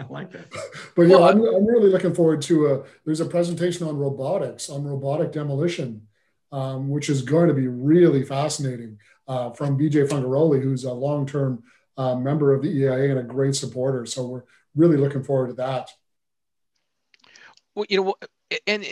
[0.09, 0.45] like that.
[0.95, 2.83] But yeah, I'm, I'm really looking forward to a.
[3.05, 6.07] There's a presentation on robotics, on robotic demolition,
[6.51, 11.63] um, which is going to be really fascinating uh, from BJ Fungaroli, who's a long-term
[11.97, 14.05] uh, member of the EIA and a great supporter.
[14.05, 14.43] So we're
[14.75, 15.89] really looking forward to that.
[17.75, 18.15] Well, you know,
[18.67, 18.85] and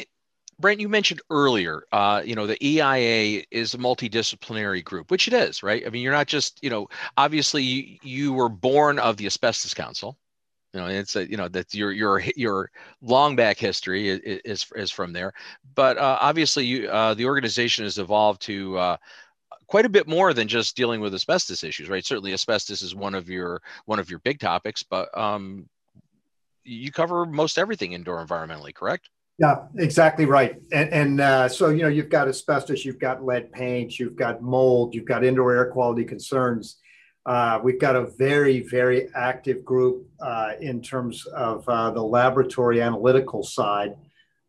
[0.60, 5.34] Brent, you mentioned earlier, uh, you know, the EIA is a multidisciplinary group, which it
[5.34, 5.86] is, right?
[5.86, 9.74] I mean, you're not just, you know, obviously you, you were born of the Asbestos
[9.74, 10.18] Council.
[10.74, 14.66] You know, it's a, you know, that your your your long back history is is,
[14.76, 15.34] is from there,
[15.76, 18.98] but uh, obviously you uh, the organization has evolved to uh,
[19.68, 22.06] quite a bit more than just dealing with asbestos issues, right?
[22.06, 25.68] Certainly, asbestos is one of your one of your big topics, but um,
[26.64, 29.10] you cover most everything indoor environmentally, correct?
[29.40, 30.56] Yeah, exactly right.
[30.74, 34.42] And, and uh, so, you know, you've got asbestos, you've got lead paint, you've got
[34.42, 36.78] mold, you've got indoor air quality concerns.
[37.26, 42.82] Uh, we've got a very, very active group uh, in terms of uh, the laboratory
[42.82, 43.96] analytical side.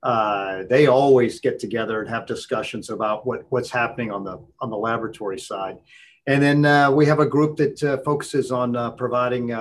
[0.02, 4.70] Uh, they always get together and have discussions about what, what's happening on the on
[4.70, 5.78] the laboratory side.
[6.26, 9.52] And then uh, we have a group that focuses on providing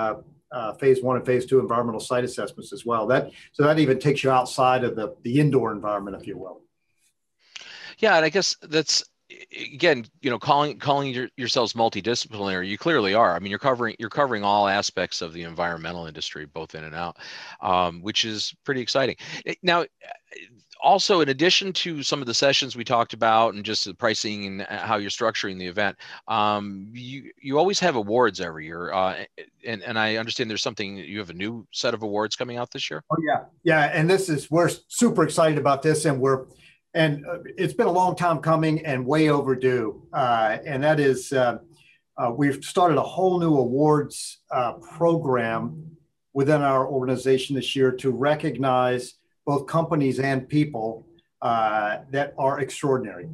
[0.52, 3.06] uh, phase one and phase two environmental site assessments as well.
[3.08, 6.62] That so that even takes you outside of the the indoor environment, if you will.
[7.98, 9.04] Yeah, and I guess that's
[9.74, 12.68] again, you know, calling calling your, yourselves multidisciplinary.
[12.68, 13.36] You clearly are.
[13.36, 16.96] I mean, you're covering you're covering all aspects of the environmental industry, both in and
[16.96, 17.18] out,
[17.62, 19.15] um, which is pretty exciting.
[19.62, 19.86] Now,
[20.82, 24.46] also, in addition to some of the sessions we talked about and just the pricing
[24.46, 28.94] and uh, how you're structuring the event, um, you you always have awards every year,
[28.94, 29.26] uh,
[29.65, 32.72] and and I understand there's something you have a new set of awards coming out
[32.72, 33.04] this year.
[33.12, 36.46] Oh yeah, yeah, and this is we're super excited about this, and we're
[36.93, 41.32] and uh, it's been a long time coming and way overdue, uh, and that is
[41.32, 41.58] uh,
[42.17, 44.39] uh, we've started a whole new awards
[44.91, 45.95] program
[46.34, 51.08] within our organization this year to recognize both companies and people
[51.41, 53.28] uh, that are extraordinary.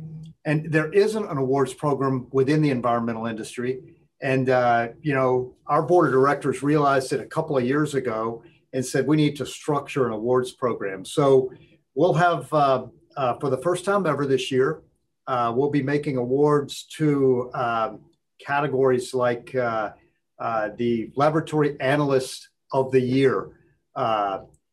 [0.46, 3.82] And there isn't an awards program within the environmental industry.
[4.22, 8.44] And, uh, you know, our board of directors realized it a couple of years ago
[8.74, 11.04] and said we need to structure an awards program.
[11.04, 11.52] So
[11.96, 12.54] we'll have,
[13.16, 14.82] uh, uh for the first time ever this year,
[15.28, 18.02] uh, we'll be making awards to um,
[18.40, 19.92] categories like uh,
[20.78, 23.50] the Laboratory Analyst of the Year,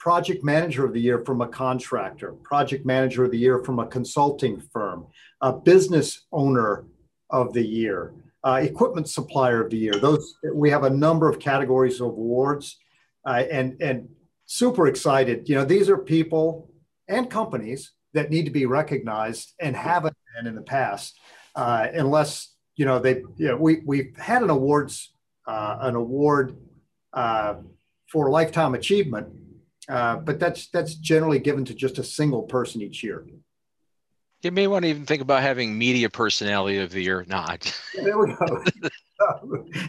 [0.02, 3.86] project manager of the year from a contractor, project manager of the year from a
[3.86, 5.06] consulting firm,
[5.42, 6.84] a business owner
[7.30, 9.92] of the year, uh, equipment supplier of the year.
[9.92, 12.78] Those we have a number of categories of awards,
[13.24, 14.08] uh, and and
[14.44, 15.48] super excited.
[15.48, 16.68] You know, these are people
[17.06, 21.18] and companies that need to be recognized and haven't been in the past,
[21.54, 23.22] uh, unless you know they.
[23.36, 25.14] You know, we we've had an awards
[25.46, 26.56] uh, an award
[27.12, 27.56] uh,
[28.10, 29.28] for lifetime achievement
[29.88, 33.26] uh, but that's that's generally given to just a single person each year.
[34.42, 37.24] You may want to even think about having media personality of the year.
[37.28, 37.72] Not.
[37.94, 38.64] there we go.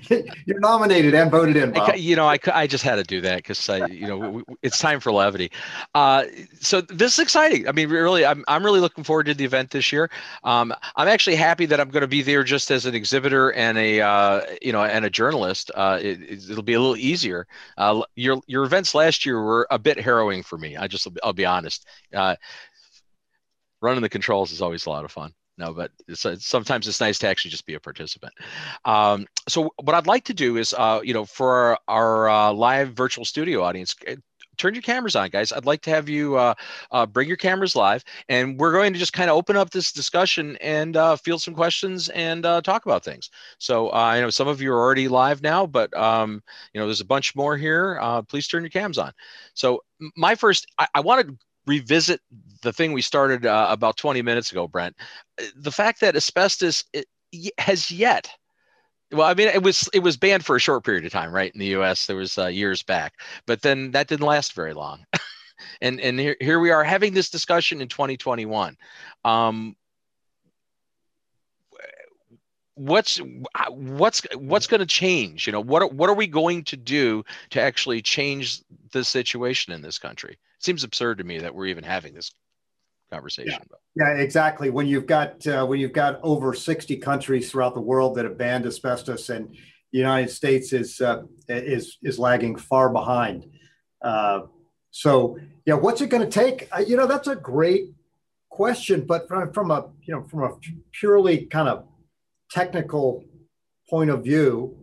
[0.46, 1.78] You're nominated and voted in.
[1.78, 4.80] I, you know, I, I just had to do that because I, you know, it's
[4.80, 5.52] time for levity.
[5.94, 6.26] Uh,
[6.60, 7.68] so this is exciting.
[7.68, 10.10] I mean, really, I'm, I'm really looking forward to the event this year.
[10.44, 13.78] Um, I'm actually happy that I'm going to be there just as an exhibitor and
[13.78, 15.72] a, uh, you know, and a journalist.
[15.74, 17.48] Uh, it, will be a little easier.
[17.78, 20.78] Uh, your your events last year were a bit harrowing for me.
[20.78, 21.88] I just I'll be honest.
[22.14, 22.36] Uh,
[23.82, 27.00] running the controls is always a lot of fun no, but it's, uh, sometimes it's
[27.00, 28.34] nice to actually just be a participant.
[28.86, 32.54] Um, so what I'd like to do is, uh, you know, for our, our uh,
[32.54, 34.16] live virtual studio audience, eh,
[34.58, 35.52] turn your cameras on, guys.
[35.52, 36.54] I'd like to have you uh,
[36.92, 39.92] uh, bring your cameras live, and we're going to just kind of open up this
[39.92, 43.30] discussion and uh, field some questions and uh, talk about things.
[43.58, 46.42] So uh, I know some of you are already live now, but um,
[46.74, 48.00] you know there's a bunch more here.
[48.02, 49.12] Uh, please turn your cams on.
[49.54, 49.84] So
[50.16, 52.22] my first, I, I want to revisit
[52.62, 54.96] the thing we started uh, about 20 minutes ago, Brent.
[55.56, 56.84] The fact that asbestos
[57.58, 58.30] has yet
[59.14, 61.54] well, I mean, it was it was banned for a short period of time, right?
[61.54, 63.14] In the U.S., there was uh, years back,
[63.46, 65.06] but then that didn't last very long,
[65.82, 68.76] and and here, here we are having this discussion in 2021.
[69.24, 69.76] Um,
[72.76, 73.22] what's
[73.70, 75.48] what's what's going to change?
[75.48, 79.74] You know, what are, what are we going to do to actually change the situation
[79.74, 80.34] in this country?
[80.34, 82.32] It seems absurd to me that we're even having this
[83.12, 83.60] conversation.
[83.96, 84.70] Yeah, yeah exactly.
[84.70, 88.38] When you've got uh, when you've got over 60 countries throughout the world that have
[88.38, 89.50] banned asbestos, and
[89.92, 93.46] the United States is uh, is is lagging far behind.
[94.02, 94.42] Uh,
[94.92, 96.68] so, yeah, what's it going to take?
[96.72, 97.94] Uh, you know, that's a great
[98.50, 100.52] question, but from, from a you know from a
[100.92, 101.86] purely kind of
[102.54, 103.24] technical
[103.90, 104.78] point of view,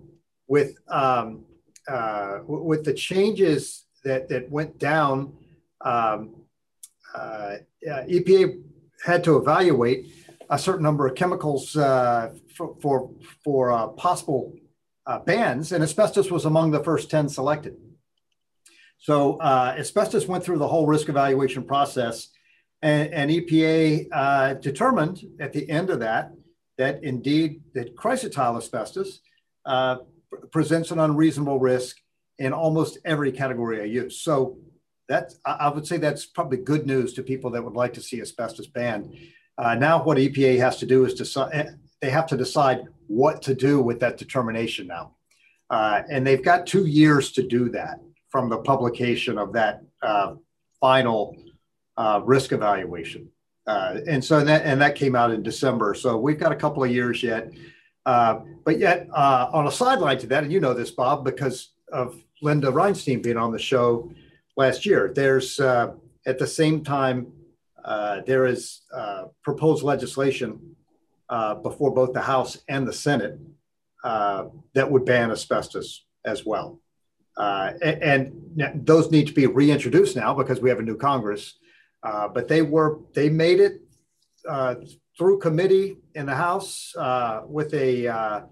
[0.48, 1.44] with um,
[1.88, 5.32] uh, with the changes that that went down.
[5.82, 6.34] Um,
[7.14, 7.56] uh,
[7.86, 8.62] EPA
[9.04, 10.12] had to evaluate
[10.50, 13.10] a certain number of chemicals uh, for for,
[13.44, 14.52] for uh, possible
[15.06, 17.76] uh, bans, and asbestos was among the first ten selected.
[18.98, 22.28] So uh, asbestos went through the whole risk evaluation process,
[22.82, 26.32] and, and EPA uh, determined at the end of that
[26.80, 29.20] that indeed that chrysotile asbestos
[30.50, 31.96] presents an unreasonable risk
[32.38, 34.22] in almost every category of use.
[34.22, 34.58] So
[35.08, 38.20] that I would say that's probably good news to people that would like to see
[38.20, 39.16] asbestos banned.
[39.58, 41.50] Uh, now, what EPA has to do is decide.
[41.52, 45.16] Eh, they have to decide what to do with that determination now,
[45.68, 50.34] uh, and they've got two years to do that from the publication of that uh,
[50.80, 51.36] final
[51.98, 53.28] uh, risk evaluation.
[53.70, 55.94] Uh, and so that and that came out in December.
[55.94, 57.52] So we've got a couple of years yet.
[58.06, 62.16] Uh, but yet, on a sideline to that, and you know this, Bob, because of
[62.42, 64.10] Linda Reinstein being on the show
[64.56, 65.12] last year.
[65.14, 65.92] There's uh,
[66.26, 67.32] at the same time
[67.84, 70.76] uh, there is uh, proposed legislation
[71.28, 73.38] uh, before both the House and the Senate
[74.04, 76.80] uh, that would ban asbestos as well.
[77.36, 81.54] Uh, and, and, those need to be reintroduced now because we have a new Congress.
[82.02, 83.80] But they were they made it
[85.18, 86.92] through committee in the House
[87.46, 88.48] with a, a,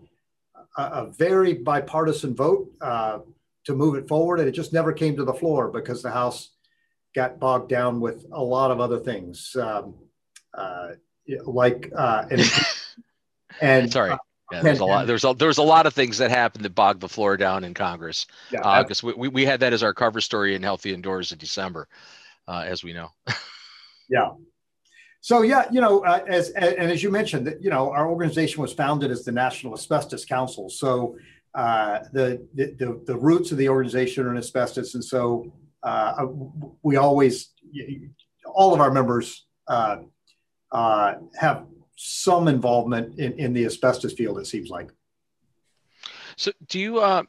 [0.77, 2.69] a very bipartisan vote
[3.69, 6.51] to move it forward, and it just never came to the floor because the House
[7.15, 9.95] got bogged down with a lot of other things, um,
[10.55, 10.89] uh,
[11.45, 12.43] like uh, and,
[13.61, 14.13] and sorry.
[14.13, 14.19] Uh,
[14.51, 15.07] yeah, there's a lot.
[15.07, 17.75] There's a there's a lot of things that happened that bogged the floor down in
[17.75, 18.27] Congress.
[18.51, 21.39] Yeah, because uh, we, we had that as our cover story in Healthy Indoors in
[21.39, 21.89] December,
[22.49, 23.11] uh, as we know.
[24.09, 24.31] yeah.
[25.21, 28.63] So yeah, you know, uh, as and as you mentioned, that you know, our organization
[28.63, 30.71] was founded as the National Asbestos Council.
[30.71, 31.17] So
[31.55, 36.27] uh, the, the, the roots of the organization are in asbestos, and so uh,
[36.83, 37.51] we always
[38.47, 39.99] all of our members uh,
[40.73, 44.39] uh, have some involvement in, in the asbestos field.
[44.39, 44.91] It seems like.
[46.37, 47.25] So, do you uh,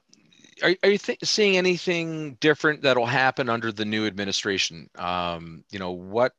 [0.63, 4.89] are, are you th- seeing anything different that'll happen under the new administration?
[4.95, 6.33] Um, you know what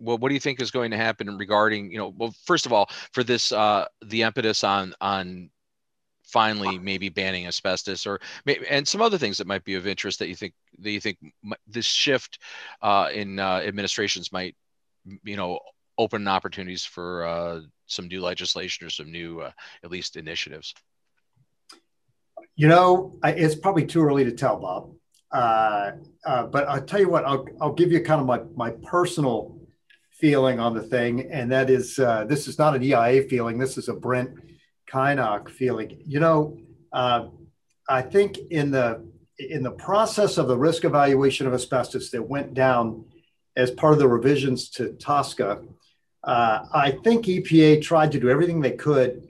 [0.00, 2.72] well, what do you think is going to happen regarding, you know, well, first of
[2.72, 5.50] all, for this, uh, the impetus on on
[6.24, 8.20] finally maybe banning asbestos or
[8.70, 11.18] and some other things that might be of interest that you think that you think
[11.66, 12.38] this shift
[12.82, 14.54] uh, in uh, administrations might
[15.24, 15.58] you know
[15.98, 19.50] open opportunities for uh, some new legislation or some new uh,
[19.82, 20.72] at least initiatives
[22.60, 24.82] you know it's probably too early to tell bob
[25.32, 25.92] uh,
[26.30, 29.36] uh, but i'll tell you what I'll, I'll give you kind of my, my personal
[30.22, 31.96] feeling on the thing and that is
[32.32, 34.30] this is not an eia feeling this is a brent
[34.90, 36.02] Kynoch feeling.
[36.06, 36.58] You know,
[36.92, 37.28] uh,
[37.88, 39.06] I think in the
[39.38, 43.06] in the process of the risk evaluation of asbestos that went down
[43.56, 45.66] as part of the revisions to TSCA,
[46.24, 49.28] uh, I think EPA tried to do everything they could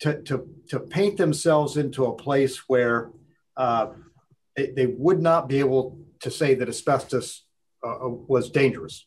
[0.00, 3.10] to, to, to paint themselves into a place where
[3.56, 3.88] uh,
[4.56, 7.44] they, they, would not be able to say that asbestos
[7.84, 9.06] uh, was dangerous.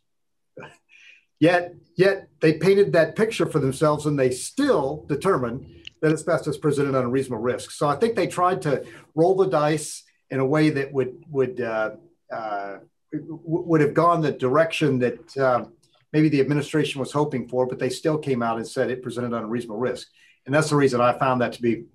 [1.39, 5.65] Yet, yet they painted that picture for themselves, and they still determined
[6.01, 7.71] that asbestos presented unreasonable risk.
[7.71, 8.85] So I think they tried to
[9.15, 11.91] roll the dice in a way that would would uh,
[12.31, 12.77] uh,
[13.11, 15.65] would have gone the direction that uh,
[16.13, 19.33] maybe the administration was hoping for, but they still came out and said it presented
[19.33, 20.07] unreasonable risk,
[20.45, 21.85] and that's the reason I found that to be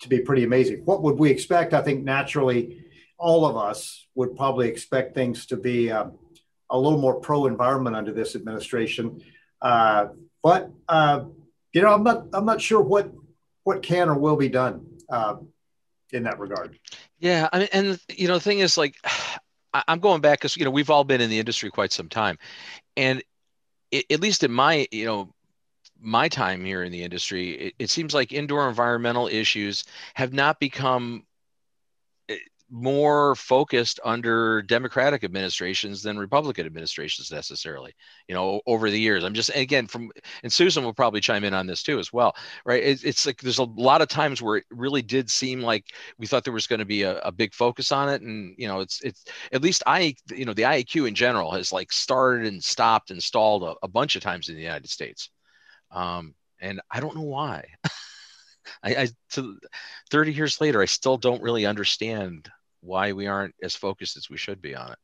[0.00, 0.84] to be pretty amazing.
[0.84, 1.74] What would we expect?
[1.74, 2.84] I think naturally,
[3.18, 6.18] all of us would probably expect things to be um,
[6.70, 9.22] a little more pro environment under this administration,
[9.62, 10.08] uh,
[10.42, 11.24] but uh,
[11.72, 13.12] you know, I'm not I'm not sure what
[13.64, 15.36] what can or will be done uh,
[16.12, 16.78] in that regard.
[17.18, 18.96] Yeah, I mean, and you know, the thing is, like,
[19.74, 22.08] I, am going back because you know we've all been in the industry quite some
[22.08, 22.38] time,
[22.96, 23.22] and
[23.92, 25.34] at least in my you know
[26.06, 29.84] my time here in the industry, it, it seems like indoor environmental issues
[30.14, 31.24] have not become
[32.28, 32.36] eh,
[32.70, 37.92] more focused under Democratic administrations than Republican administrations necessarily,
[38.28, 39.24] you know, over the years.
[39.24, 40.12] I'm just, again, from,
[40.44, 42.84] and Susan will probably chime in on this too as well, right?
[42.84, 45.86] It, it's like there's a lot of times where it really did seem like
[46.18, 48.22] we thought there was going to be a, a, big focus on it.
[48.22, 51.72] And, you know, it's, it's at least I, you know, the IAQ in general has
[51.72, 55.30] like started and stopped and stalled a, a bunch of times in the United States.
[55.90, 57.64] Um, and I don't know why.
[58.82, 59.58] I, I to
[60.10, 64.36] 30 years later, I still don't really understand why we aren't as focused as we
[64.36, 64.98] should be on it.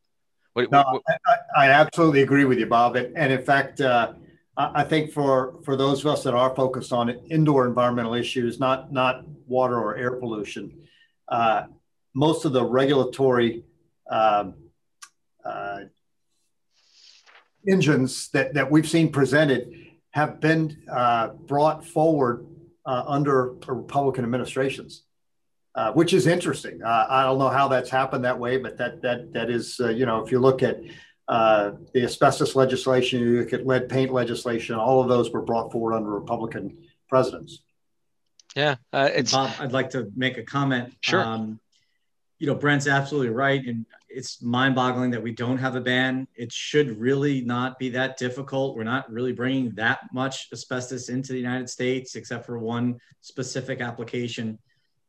[0.54, 2.96] What, no, what, I, I, absolutely agree with you, Bob.
[2.96, 4.12] And, and in fact, uh,
[4.56, 8.92] I think for for those of us that are focused on indoor environmental issues, not
[8.92, 10.86] not water or air pollution,
[11.28, 11.64] uh,
[12.14, 13.64] most of the regulatory
[14.10, 14.54] um,
[15.42, 15.80] uh,
[17.66, 19.72] engines that that we've seen presented
[20.12, 22.46] have been uh, brought forward
[22.86, 25.02] uh, under Republican administrations.
[25.74, 26.82] Uh, which is interesting.
[26.82, 29.88] Uh, I don't know how that's happened that way, but that that that is, uh,
[29.88, 30.80] you know, if you look at
[31.28, 35.72] uh, the asbestos legislation, you look at lead paint legislation, all of those were brought
[35.72, 36.76] forward under Republican
[37.08, 37.62] presidents.
[38.54, 39.32] Yeah, uh, it's.
[39.32, 40.92] Bob, I'd like to make a comment.
[41.00, 41.24] Sure.
[41.24, 41.58] Um,
[42.38, 46.28] you know, Brent's absolutely right, and it's mind-boggling that we don't have a ban.
[46.34, 48.76] It should really not be that difficult.
[48.76, 53.80] We're not really bringing that much asbestos into the United States, except for one specific
[53.80, 54.58] application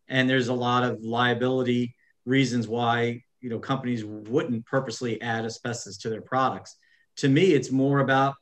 [0.08, 1.96] and there's a lot of liability
[2.26, 6.78] reasons why you know companies wouldn't purposely add asbestos to their products
[7.18, 8.36] to me it's more about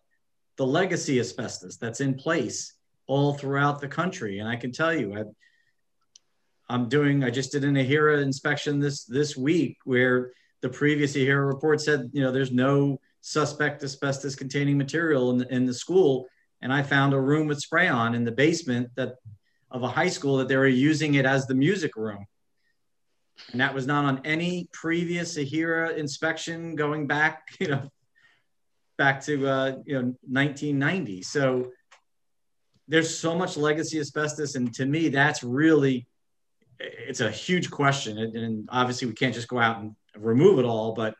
[0.58, 2.74] the legacy asbestos that's in place
[3.08, 5.24] all throughout the country and i can tell you i
[6.70, 10.32] i'm doing i just did an AHERA inspection this this week where
[10.62, 15.54] the previous AHERA report said you know there's no suspect asbestos containing material in the,
[15.54, 16.28] in the school
[16.62, 19.16] and i found a room with spray on in the basement that
[19.72, 22.26] of a high school that they were using it as the music room.
[23.52, 27.90] And that was not on any previous AHERA inspection going back, you know,
[28.98, 31.24] back to, uh, you know, 1990.
[31.24, 31.72] So
[32.88, 34.56] there's so much legacy asbestos.
[34.56, 36.06] And to me, that's really,
[36.82, 38.18] it's a huge question.
[38.18, 41.16] And, obviously we can't just go out and remove it all, but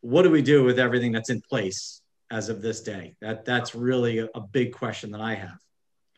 [0.00, 3.14] what do we do with everything that's in place as of this day?
[3.20, 5.58] That that's really a, a big question that I have.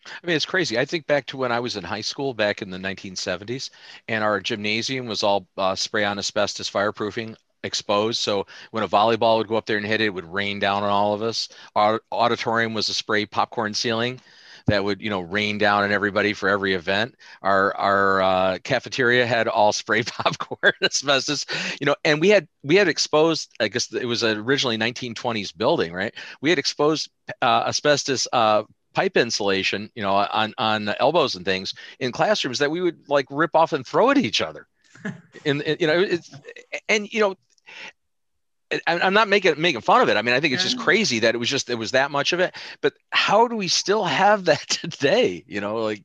[0.06, 0.78] I mean, it's crazy.
[0.78, 3.70] I think back to when I was in high school back in the 1970s,
[4.08, 8.20] and our gymnasium was all uh, spray on asbestos fireproofing exposed.
[8.20, 10.82] So when a volleyball would go up there and hit it, it would rain down
[10.82, 11.48] on all of us.
[11.74, 14.20] Our auditorium was a spray popcorn ceiling
[14.66, 17.14] that would you know rain down on everybody for every event.
[17.42, 21.46] Our our uh, cafeteria had all spray popcorn asbestos,
[21.80, 23.50] you know, and we had we had exposed.
[23.60, 26.14] I guess it was originally 1920s building, right?
[26.40, 27.10] We had exposed
[27.42, 32.70] uh, asbestos uh, pipe insulation, you know, on on elbows and things in classrooms that
[32.70, 34.66] we would like rip off and throw at each other.
[35.44, 36.34] and, and you know, it's
[36.88, 37.34] and you know,
[38.86, 40.16] I'm not making making fun of it.
[40.16, 42.32] I mean, I think it's just crazy that it was just it was that much
[42.32, 42.54] of it.
[42.80, 45.44] But how do we still have that today?
[45.46, 46.04] You know, like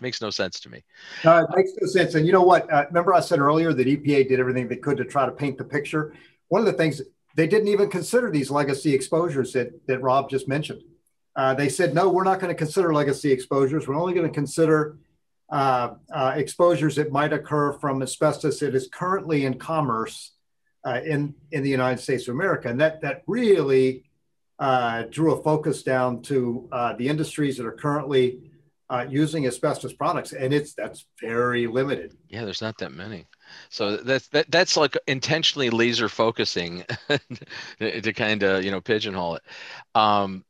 [0.00, 0.84] makes no sense to me.
[1.24, 2.14] No, it makes no sense.
[2.14, 2.70] And you know what?
[2.72, 5.58] Uh, remember, I said earlier that EPA did everything they could to try to paint
[5.58, 6.14] the picture.
[6.48, 7.00] One of the things
[7.34, 10.82] they didn't even consider these legacy exposures that that Rob just mentioned.
[11.34, 13.86] Uh, they said, no, we're not going to consider legacy exposures.
[13.86, 14.96] We're only going to consider
[15.50, 20.32] uh, uh, exposures that might occur from asbestos that is currently in commerce
[20.86, 22.68] uh, in, in the United States of America.
[22.68, 24.04] And that, that really
[24.58, 28.52] uh, drew a focus down to uh, the industries that are currently
[29.08, 30.32] using asbestos products.
[30.32, 32.16] And it's that's very limited.
[32.28, 33.26] Yeah, there's not that many.
[33.68, 36.84] So that's that, that's like intentionally laser focusing
[37.80, 39.42] to kind of you know pigeonhole it.
[39.94, 40.44] Um,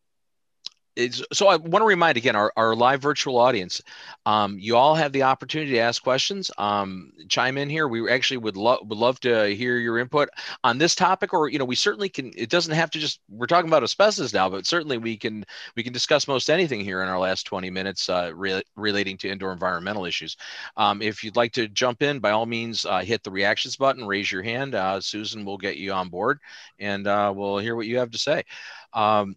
[0.97, 3.83] it's, so I want to remind again our, our live virtual audience,
[4.25, 6.51] um, you all have the opportunity to ask questions.
[6.57, 7.87] Um, chime in here.
[7.87, 10.31] We actually would love would love to hear your input
[10.65, 12.33] on this topic, or you know, we certainly can.
[12.35, 13.21] It doesn't have to just.
[13.29, 15.45] We're talking about asbestos now, but certainly we can
[15.77, 19.29] we can discuss most anything here in our last 20 minutes uh, re- relating to
[19.29, 20.37] indoor environmental issues.
[20.77, 24.07] Um, if you'd like to jump in, by all means, uh, hit the reactions button,
[24.07, 24.75] raise your hand.
[24.75, 26.41] Uh, Susan will get you on board,
[26.79, 28.45] and uh, we'll hear what you have to say.
[28.93, 29.37] Um,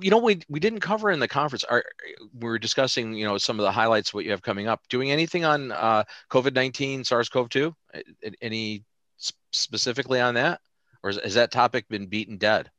[0.00, 1.84] you know we we didn't cover in the conference are
[2.38, 5.10] we are discussing you know some of the highlights what you have coming up doing
[5.10, 7.74] anything on uh, covid-19 sars-cov-2
[8.40, 8.84] any
[9.52, 10.60] specifically on that
[11.02, 12.70] or has that topic been beaten dead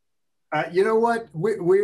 [0.53, 1.79] uh, you know what we we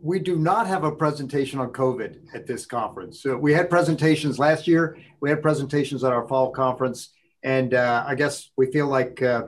[0.00, 4.38] we do not have a presentation on covid at this conference so we had presentations
[4.38, 7.10] last year we had presentations at our fall conference
[7.42, 9.44] and uh, I guess we feel like uh,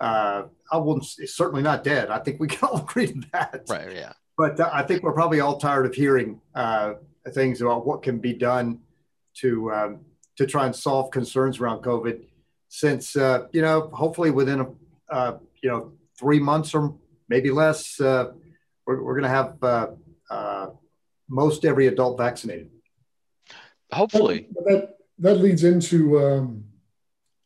[0.00, 2.10] uh, I won't certainly not dead.
[2.10, 3.64] I think we can all agree to that.
[3.68, 3.92] Right.
[3.92, 4.12] Yeah.
[4.36, 6.94] But uh, I think we're probably all tired of hearing uh,
[7.30, 8.80] things about what can be done
[9.38, 10.00] to um,
[10.36, 12.24] to try and solve concerns around COVID.
[12.68, 14.66] Since uh, you know, hopefully within a
[15.10, 16.94] uh, you know three months or
[17.28, 18.32] maybe less, uh,
[18.86, 19.86] we're, we're going to have uh,
[20.30, 20.66] uh,
[21.28, 22.70] most every adult vaccinated.
[23.92, 26.64] Hopefully, that that leads into um,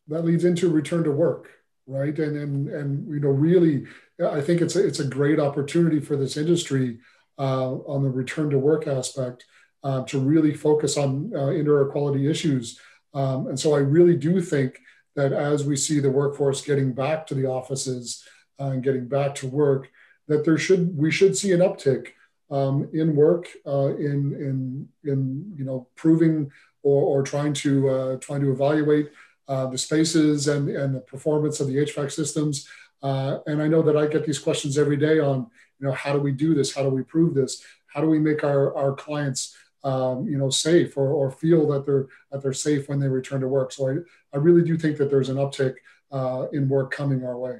[0.07, 1.49] that leads into return to work,
[1.87, 2.17] right?
[2.17, 3.85] And and and you know, really,
[4.23, 6.99] I think it's a, it's a great opportunity for this industry
[7.37, 9.45] uh, on the return to work aspect
[9.83, 12.79] uh, to really focus on uh, quality issues.
[13.13, 14.79] Um, and so I really do think
[15.15, 18.23] that as we see the workforce getting back to the offices
[18.59, 19.89] uh, and getting back to work,
[20.27, 22.09] that there should we should see an uptick
[22.51, 26.51] um, in work uh, in in in you know proving
[26.83, 29.09] or, or trying to uh, trying to evaluate
[29.47, 32.67] the spaces and and the performance of the HVAC systems.
[33.01, 35.47] Uh, and I know that I get these questions every day on
[35.79, 36.73] you know how do we do this?
[36.73, 37.63] How do we prove this?
[37.87, 41.85] How do we make our our clients um, you know, safe or, or feel that
[41.85, 43.71] they're that they're safe when they return to work.
[43.71, 43.95] So I,
[44.33, 45.75] I really do think that there's an uptick
[46.11, 47.59] uh, in work coming our way.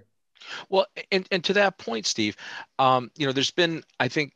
[0.69, 2.35] Well, and, and to that point, Steve,
[2.79, 4.33] um, you know, there's been, I think,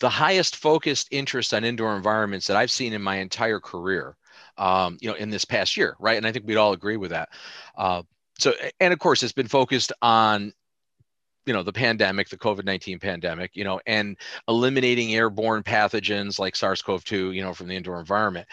[0.00, 4.16] the highest focused interest on indoor environments that I've seen in my entire career,
[4.56, 6.16] um, you know, in this past year, right?
[6.16, 7.28] And I think we'd all agree with that.
[7.76, 8.02] Uh,
[8.38, 10.52] so, and of course, it's been focused on
[11.46, 14.16] you know the pandemic the covid-19 pandemic you know and
[14.48, 18.46] eliminating airborne pathogens like sars-cov-2 you know from the indoor environment.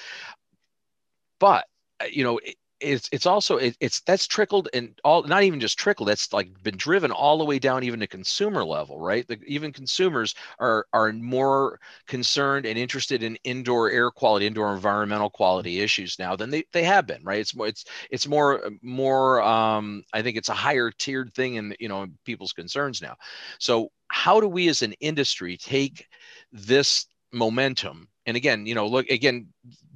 [1.40, 1.66] But
[2.02, 2.40] uh, you know
[2.82, 6.50] it's it's also it, it's that's trickled and all not even just trickled that's like
[6.64, 9.28] been driven all the way down even to consumer level right?
[9.28, 15.30] The, even consumers are are more concerned and interested in indoor air quality indoor environmental
[15.30, 17.40] quality issues now than they, they have been right?
[17.40, 21.76] It's more it's it's more more um i think it's a higher tiered thing in
[21.80, 23.16] you know people's concerns now.
[23.60, 26.08] So how do we as an industry take
[26.52, 28.08] this momentum?
[28.26, 29.48] And again you know look again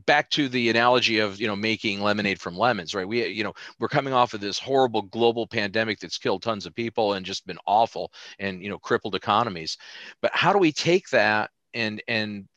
[0.06, 3.08] back to the analogy of you know making lemonade from lemons right?
[3.08, 6.76] We you know we're coming off of this horrible global pandemic that's killed tons of
[6.76, 9.78] people and just been awful and you know crippled economies.
[10.22, 12.48] But how do we take that and and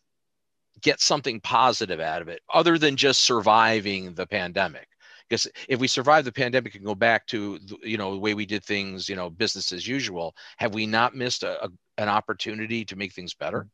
[0.81, 4.89] get something positive out of it other than just surviving the pandemic?
[5.29, 8.47] Because if we survive the pandemic and go back to you know the way we
[8.47, 11.69] did things you know business as usual have we not missed a, a
[11.99, 13.67] an opportunity to make things better?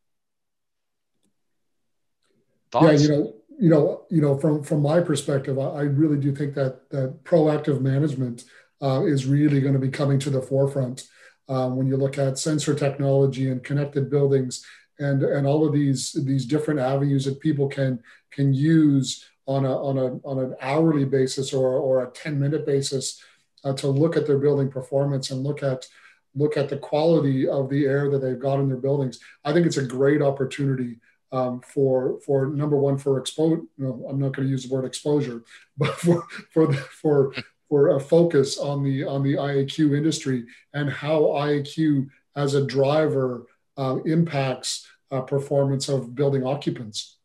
[2.70, 3.02] Thoughts?
[3.02, 6.34] Yeah, you know, you know, you know, from from my perspective, I, I really do
[6.34, 8.44] think that that proactive management
[8.82, 11.06] uh, is really going to be coming to the forefront
[11.48, 14.64] uh, when you look at sensor technology and connected buildings
[14.98, 18.00] and and all of these these different avenues that people can
[18.30, 22.64] can use on a on a on an hourly basis or or a 10 minute
[22.66, 23.22] basis
[23.64, 25.86] uh, to look at their building performance and look at
[26.34, 29.20] look at the quality of the air that they've got in their buildings.
[29.44, 30.98] I think it's a great opportunity
[31.34, 33.62] um, for for number one for exposure.
[33.76, 35.42] No, I'm not going to use the word exposure,
[35.76, 37.34] but for for for
[37.68, 43.46] for a focus on the on the IAQ industry and how IAQ as a driver
[43.76, 47.16] uh, impacts uh, performance of building occupants.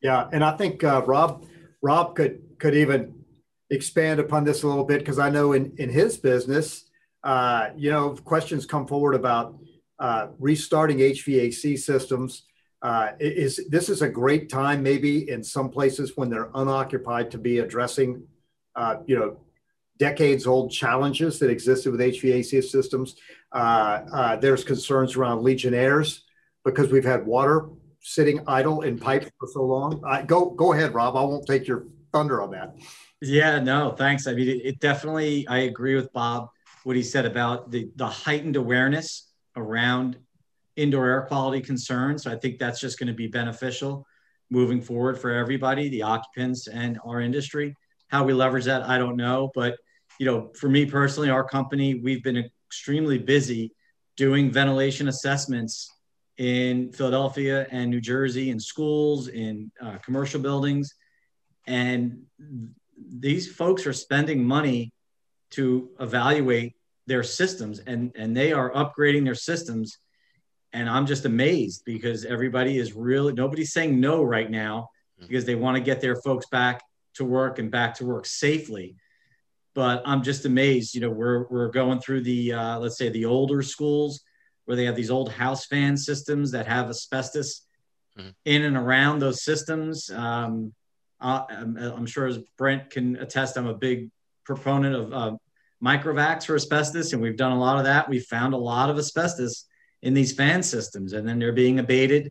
[0.00, 1.44] Yeah, and I think uh, Rob
[1.82, 3.24] Rob could could even
[3.70, 6.84] expand upon this a little bit because I know in in his business,
[7.24, 9.58] uh, you know, questions come forward about
[9.98, 12.44] uh, restarting HVAC systems.
[12.82, 17.38] Uh, is this is a great time maybe in some places when they're unoccupied to
[17.38, 18.24] be addressing,
[18.74, 19.36] uh, you know,
[19.98, 23.14] decades old challenges that existed with HVAC systems.
[23.52, 26.24] Uh, uh, there's concerns around Legionnaires
[26.64, 27.68] because we've had water
[28.00, 30.02] sitting idle in pipes for so long.
[30.26, 31.16] go go ahead, Rob.
[31.16, 32.74] I won't take your thunder on that.
[33.20, 34.26] Yeah, no, thanks.
[34.26, 35.46] I mean, it, it definitely.
[35.46, 36.48] I agree with Bob
[36.84, 40.18] what he said about the the heightened awareness around
[40.76, 42.24] indoor air quality concerns.
[42.24, 44.06] So I think that's just going to be beneficial
[44.50, 47.74] moving forward for everybody, the occupants and our industry.
[48.08, 49.50] How we leverage that, I don't know.
[49.54, 49.76] But
[50.18, 53.72] you know, for me personally, our company, we've been extremely busy
[54.16, 55.90] doing ventilation assessments
[56.38, 60.94] in Philadelphia and New Jersey in schools, in uh, commercial buildings.
[61.66, 62.22] And
[62.96, 64.92] these folks are spending money
[65.50, 66.74] to evaluate
[67.06, 69.98] their systems and and they are upgrading their systems
[70.72, 74.88] and i'm just amazed because everybody is really nobody's saying no right now
[75.18, 75.26] hmm.
[75.26, 76.82] because they want to get their folks back
[77.14, 78.94] to work and back to work safely
[79.74, 83.24] but i'm just amazed you know we're we're going through the uh, let's say the
[83.24, 84.22] older schools
[84.64, 87.66] where they have these old house fan systems that have asbestos
[88.16, 88.30] mm-hmm.
[88.44, 90.72] in and around those systems um,
[91.22, 94.10] I'm, I'm, sure as Brent can attest, I'm a big
[94.44, 95.36] proponent of uh,
[95.82, 98.08] microvacs for asbestos, and we've done a lot of that.
[98.08, 99.66] We found a lot of asbestos
[100.02, 102.30] in these fan systems, and then they're being abated.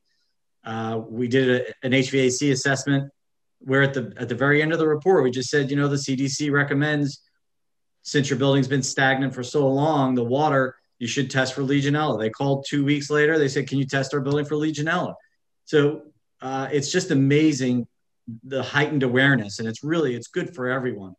[0.64, 3.12] Uh, we did a, an HVAC assessment
[3.60, 5.88] where at the at the very end of the report, we just said, you know,
[5.88, 7.22] the CDC recommends
[8.04, 12.20] since your building's been stagnant for so long, the water you should test for Legionella.
[12.20, 13.38] They called two weeks later.
[13.38, 15.14] They said, can you test our building for Legionella?
[15.66, 16.04] So
[16.42, 17.88] uh, it's just amazing
[18.44, 21.16] the heightened awareness, and it's really it's good for everyone.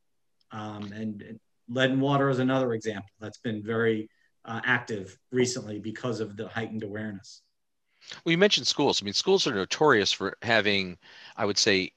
[0.51, 4.09] Um, and lead and water is another example that's been very
[4.45, 7.43] uh, active recently because of the heightened awareness.
[8.25, 9.01] Well, you mentioned schools.
[9.01, 10.99] I mean, schools are notorious for having,
[11.37, 11.93] I would say,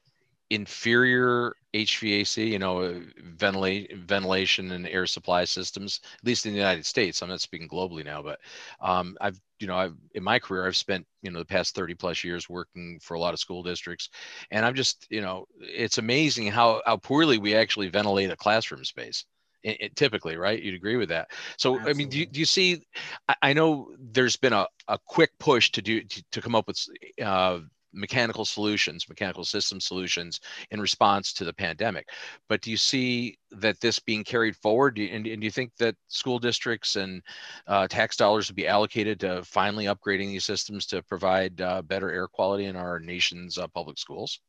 [0.52, 6.86] inferior HVAC, you know, ventilate, ventilation and air supply systems, at least in the United
[6.86, 7.22] States.
[7.22, 8.40] I'm not speaking globally now, but
[8.80, 11.96] um, I've, you know, I've in my career, I've spent, you know, the past 30
[11.96, 14.10] plus years working for a lot of school districts.
[14.52, 18.86] And I'm just, you know, it's amazing how, how poorly we actually ventilate a classroom
[18.86, 19.26] space
[19.66, 20.62] it, it, typically, right?
[20.62, 21.32] You'd agree with that.
[21.58, 21.90] So, Absolutely.
[21.90, 22.84] I mean, do you, do you see?
[23.28, 26.68] I, I, know there's been a, a quick push to do to, to come up
[26.68, 26.86] with
[27.22, 27.60] uh,
[27.92, 30.40] mechanical solutions, mechanical system solutions
[30.70, 32.10] in response to the pandemic.
[32.48, 35.00] But do you see that this being carried forward?
[35.00, 37.24] and, and, do you think that school districts and
[37.68, 42.12] uh, tax dollars would be allocated to finally upgrading these systems to provide uh, better
[42.12, 44.40] air quality in our nation's uh, public schools?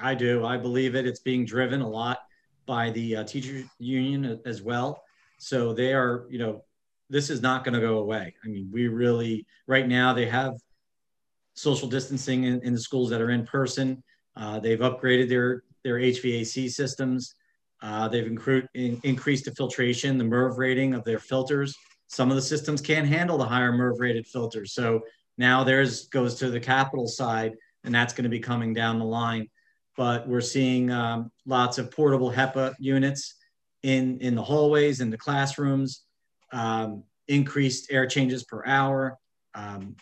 [0.00, 0.44] I do.
[0.44, 1.06] I believe it.
[1.06, 2.18] It's being driven a lot
[2.66, 5.02] by the uh, teacher union as well.
[5.38, 6.64] So they are, you know,
[7.08, 8.34] this is not going to go away.
[8.44, 10.52] I mean, we really, right now, they have
[11.54, 14.02] social distancing in, in the schools that are in person.
[14.36, 17.34] Uh, they've upgraded their, their HVAC systems.
[17.82, 21.74] Uh, they've incre- in, increased the filtration, the MERV rating of their filters.
[22.08, 24.72] Some of the systems can't handle the higher MERV rated filters.
[24.74, 25.00] So
[25.38, 27.54] now theirs goes to the capital side,
[27.84, 29.48] and that's going to be coming down the line
[29.96, 33.34] but we're seeing um, lots of portable HEPA units
[33.82, 36.02] in, in the hallways, in the classrooms,
[36.52, 39.18] um, increased air changes per hour.
[39.54, 39.96] Um,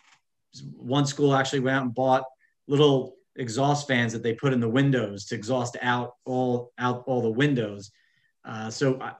[0.77, 2.25] one school actually went out and bought
[2.67, 7.23] little exhaust fans that they put in the windows to exhaust out all out all
[7.23, 7.91] the windows.
[8.45, 9.13] Uh, so uh,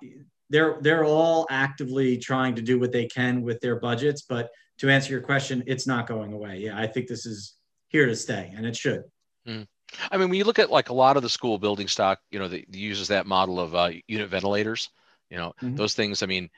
[0.51, 4.23] they're they're all actively trying to do what they can with their budgets.
[4.23, 6.59] But to answer your question, it's not going away.
[6.59, 7.55] Yeah, I think this is
[7.89, 9.03] here to stay, and it should.
[9.47, 9.67] Mm.
[10.11, 12.39] I mean, when you look at like a lot of the school building stock, you
[12.39, 14.91] know, that uses that model of uh, unit ventilators,
[15.31, 15.77] you know, mm-hmm.
[15.77, 16.51] those things, I mean,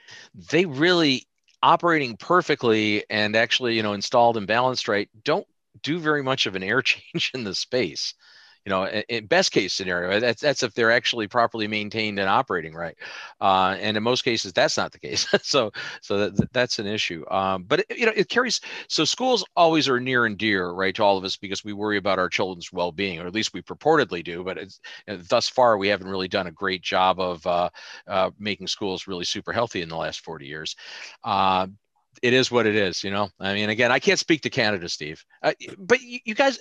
[0.51, 1.27] they really
[1.63, 5.47] operating perfectly and actually, you know, installed and balanced right, don't
[5.83, 8.15] do very much of an air change in the space
[8.67, 12.75] you know, in best case scenario, that's that's if they're actually properly maintained and operating
[12.75, 12.97] right.
[13.41, 15.29] Uh, and in most cases, that's not the case.
[15.43, 15.71] so
[16.03, 17.25] so that, that's an issue.
[17.31, 18.61] Um, but it, you know, it carries.
[18.89, 21.97] So schools always are near and dear, right, to all of us because we worry
[21.97, 24.43] about our children's well-being, or at least we purportedly do.
[24.43, 24.59] But
[25.07, 27.71] thus far, we haven't really done a great job of uh,
[28.09, 30.75] uh, making schools really super healthy in the last 40 years.
[32.23, 33.29] It is what it is, you know.
[33.41, 36.59] I mean, again, I can't speak to Canada, Steve, uh, but you, you, guys,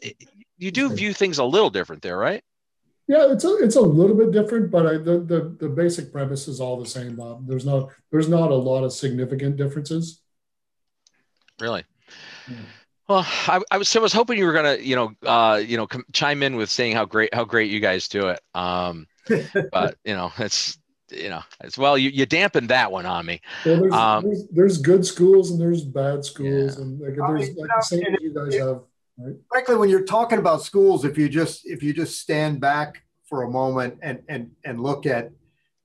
[0.58, 2.44] you do view things a little different there, right?
[3.08, 6.48] Yeah, it's a it's a little bit different, but I, the the the basic premise
[6.48, 7.46] is all the same, Bob.
[7.48, 10.22] There's no there's not a lot of significant differences.
[11.60, 11.84] Really.
[12.48, 12.54] Hmm.
[13.08, 15.86] Well, I, I, was I was hoping you were gonna, you know, uh, you know,
[15.86, 18.40] com- chime in with saying how great how great you guys do it.
[18.56, 19.06] Um,
[19.72, 20.80] but you know, it's
[21.12, 23.42] you know, as well, you, you dampened that one on me.
[23.66, 26.84] Well, there's, um, there's, there's, good schools and there's bad schools, yeah.
[26.84, 28.82] and like, there's like the same you guys have.
[29.18, 29.36] Right?
[29.50, 33.44] Frankly, when you're talking about schools, if you just if you just stand back for
[33.44, 35.32] a moment and and and look at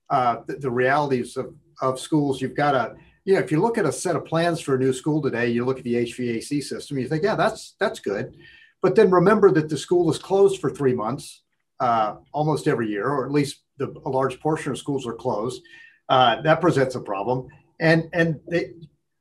[0.09, 3.77] uh, the, the realities of of schools, you've got to you know if you look
[3.77, 6.63] at a set of plans for a new school today, you look at the HVAC
[6.63, 8.35] system, you think, yeah, that's that's good,
[8.81, 11.41] but then remember that the school is closed for three months
[11.81, 15.61] uh, almost every year, or at least the, a large portion of schools are closed.
[16.07, 17.47] Uh, that presents a problem.
[17.79, 18.63] And and they,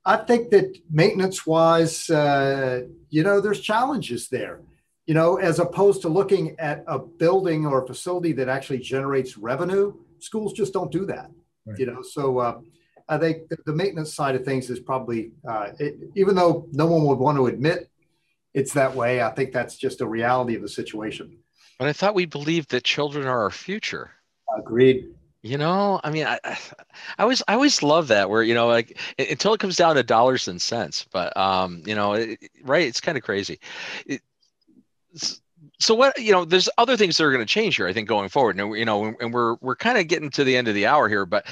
[0.05, 4.57] I think that maintenance wise, uh, you know, there's challenges there.
[5.07, 9.37] You know, as opposed to looking at a building or a facility that actually generates
[9.37, 11.29] revenue, schools just don't do that.
[11.67, 11.79] Right.
[11.79, 12.61] You know, so uh,
[13.09, 13.37] I think
[13.67, 17.37] the maintenance side of things is probably, uh, it, even though no one would want
[17.39, 17.91] to admit
[18.55, 21.39] it's that way, I think that's just a reality of the situation.
[21.79, 24.11] But I thought we believed that children are our future.
[24.57, 25.15] Agreed.
[25.43, 26.59] You know, I mean, I, I
[27.23, 30.49] always, I always love that where you know, like until it comes down to dollars
[30.49, 31.07] and cents.
[31.11, 32.87] But um, you know, it, right?
[32.87, 33.59] It's kind of crazy.
[34.05, 34.21] It,
[35.79, 38.09] so what you know there's other things that are going to change here i think
[38.09, 40.75] going forward and you know and we're we're kind of getting to the end of
[40.75, 41.47] the hour here but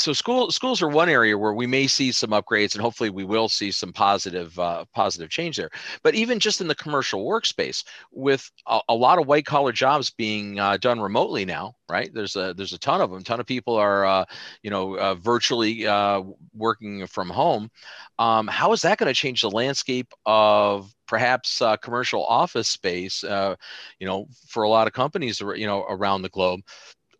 [0.00, 3.24] so school schools are one area where we may see some upgrades and hopefully we
[3.24, 5.70] will see some positive uh, positive change there.
[6.02, 10.10] But even just in the commercial workspace with a, a lot of white collar jobs
[10.10, 12.10] being uh, done remotely now right?
[12.14, 14.24] There's a there's a ton of them a ton of people are uh,
[14.62, 16.22] you know uh, virtually uh,
[16.54, 17.70] working from home.
[18.18, 23.22] Um, how is that going to change the landscape of perhaps uh, commercial office space
[23.24, 26.60] you know for a lot of companies you know around the globe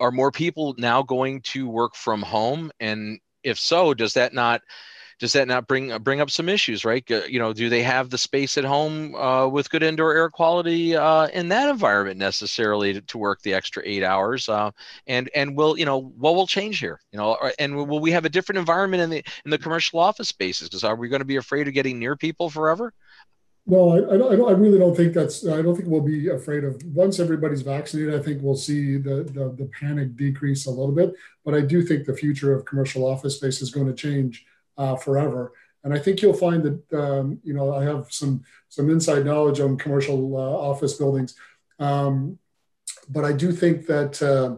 [0.01, 2.73] are more people now going to work from home?
[2.81, 4.63] And if so does that not
[5.19, 7.05] does that not bring bring up some issues right?
[7.09, 10.97] You know do they have the space at home uh, with good indoor air quality
[10.97, 14.49] uh, in that environment necessarily to, to work the extra eight hours?
[14.49, 14.71] Uh,
[15.07, 17.01] and and will you know what will change here?
[17.13, 20.29] You know and will we have a different environment in the in the commercial office
[20.29, 20.69] spaces?
[20.69, 22.93] Because are we going to be afraid of getting near people forever
[23.71, 25.47] no, I, I, don't, I really don't think that's.
[25.47, 26.83] I don't think we'll be afraid of.
[26.87, 31.15] Once everybody's vaccinated, I think we'll see the, the the panic decrease a little bit.
[31.45, 34.45] But I do think the future of commercial office space is going to change
[34.77, 35.53] uh, forever.
[35.85, 39.61] And I think you'll find that um, you know I have some some inside knowledge
[39.61, 41.37] on commercial uh, office buildings,
[41.79, 42.39] um,
[43.09, 44.57] but I do think that uh,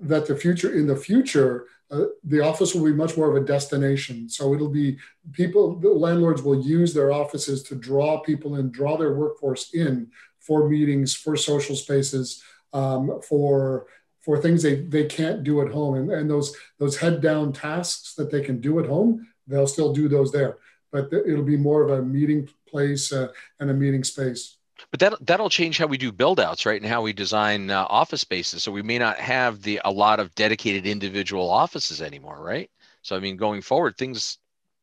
[0.00, 3.46] that the future in the future uh, the office will be much more of a
[3.46, 4.28] destination.
[4.28, 4.98] So it'll be
[5.32, 10.10] people, the landlords will use their offices to draw people in, draw their workforce in
[10.38, 13.86] for meetings, for social spaces, um, for
[14.20, 15.94] for things they, they can't do at home.
[15.94, 19.92] And, and those those head down tasks that they can do at home, they'll still
[19.92, 20.58] do those there.
[20.92, 23.28] But it'll be more of a meeting place uh,
[23.60, 24.57] and a meeting space
[24.90, 27.86] but that that'll change how we do build outs right and how we design uh,
[27.88, 28.62] office spaces.
[28.62, 32.70] So we may not have the a lot of dedicated individual offices anymore right?
[33.02, 34.38] So i mean going forward things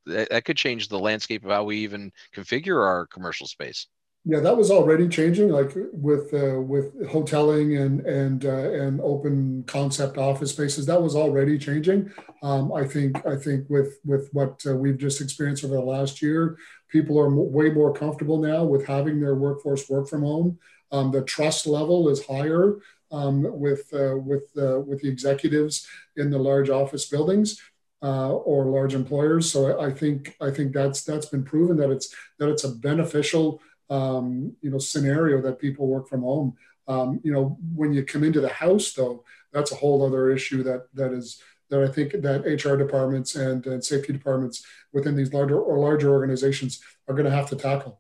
[0.06, 3.88] that, that could change the landscape of how we even configure our commercial space
[4.26, 9.64] yeah that was already changing like with uh, with hoteling and and uh, and open
[9.68, 12.12] concept office spaces that was already changing
[12.42, 16.22] um, i think i think with with what uh, we've just experienced over the last
[16.22, 16.58] year
[16.96, 20.58] People are way more comfortable now with having their workforce work from home.
[20.94, 22.78] Um, the trust level is higher
[23.12, 27.60] um, with uh, with uh, with the executives in the large office buildings
[28.02, 29.52] uh, or large employers.
[29.52, 33.62] So I think I think that's that's been proven that it's that it's a beneficial
[33.90, 36.56] um, you know scenario that people work from home.
[36.88, 40.64] Um, you know when you come into the house though, that's a whole other issue
[40.64, 44.64] that that is that I think that HR departments and, and safety departments
[44.94, 48.00] within these larger or larger organizations are going to have to tackle.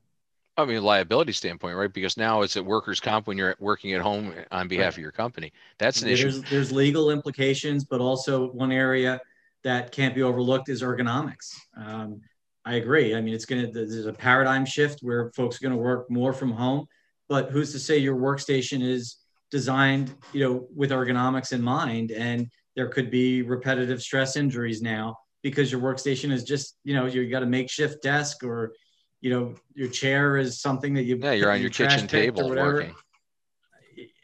[0.58, 1.92] I mean, liability standpoint, right?
[1.92, 4.94] Because now it's at workers' comp when you're working at home on behalf right.
[4.94, 5.52] of your company.
[5.80, 6.44] That's an there's, issue.
[6.50, 9.20] There's legal implications, but also one area
[9.64, 11.56] that can't be overlooked is ergonomics.
[11.76, 12.22] Um,
[12.66, 13.16] I agree.
[13.16, 16.10] I mean, it's going to, there's a paradigm shift where folks are going to work
[16.10, 16.88] more from home,
[17.30, 19.18] but who's to say your workstation is
[19.52, 22.12] designed, you know, with ergonomics in mind?
[22.12, 27.06] And there could be repetitive stress injuries now because your workstation is just you know
[27.06, 28.74] you got a makeshift desk or
[29.22, 32.94] you know your chair is something that you yeah you're on your kitchen table working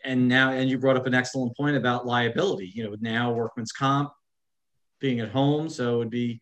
[0.04, 3.72] and now and you brought up an excellent point about liability you know now workman's
[3.72, 4.12] comp
[5.00, 6.42] being at home so it would be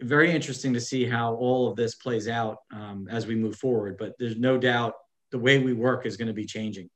[0.00, 3.96] very interesting to see how all of this plays out um, as we move forward
[3.98, 4.94] but there's no doubt
[5.30, 6.88] the way we work is going to be changing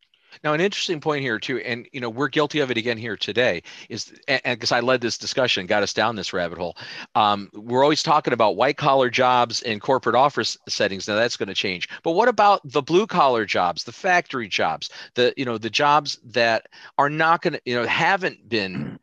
[0.43, 3.17] now, an interesting point here too, and you know we're guilty of it again here
[3.17, 6.77] today, is and because I led this discussion, got us down this rabbit hole.
[7.15, 11.07] Um, we're always talking about white collar jobs in corporate office settings.
[11.07, 14.91] Now that's going to change, but what about the blue collar jobs, the factory jobs,
[15.15, 18.99] the you know the jobs that are not going to you know haven't been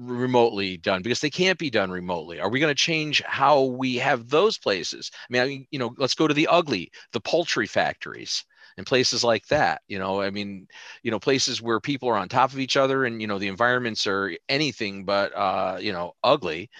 [0.00, 2.40] remotely done because they can't be done remotely.
[2.40, 5.10] Are we going to change how we have those places?
[5.28, 8.44] I mean you know let's go to the ugly the poultry factories
[8.76, 10.20] and places like that you know?
[10.22, 10.66] I mean
[11.02, 13.48] you know places where people are on top of each other and you know the
[13.48, 16.70] environments are anything but uh you know ugly.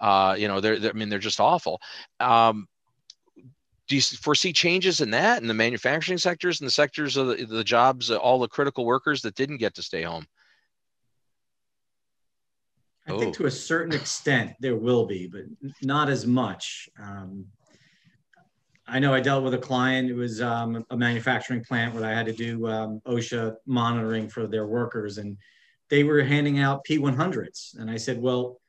[0.00, 1.80] Uh you know they're, they're i mean they're just awful.
[2.20, 2.66] Um
[3.88, 7.44] do you foresee changes in that in the manufacturing sectors and the sectors of the,
[7.44, 10.24] the jobs all the critical workers that didn't get to stay home
[13.06, 13.32] I think oh.
[13.32, 15.42] to a certain extent there will be, but
[15.82, 16.88] not as much.
[17.02, 17.46] Um,
[18.86, 20.10] I know I dealt with a client.
[20.10, 24.46] It was um, a manufacturing plant where I had to do um, OSHA monitoring for
[24.46, 25.36] their workers, and
[25.88, 27.78] they were handing out P100s.
[27.78, 28.60] And I said, "Well,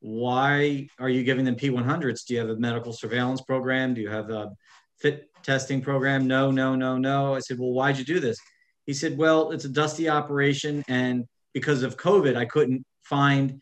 [0.00, 2.24] why are you giving them P100s?
[2.24, 3.94] Do you have a medical surveillance program?
[3.94, 4.50] Do you have a
[4.96, 7.34] fit testing program?" No, no, no, no.
[7.34, 8.38] I said, "Well, why'd you do this?"
[8.86, 13.60] He said, "Well, it's a dusty operation, and because of COVID, I couldn't find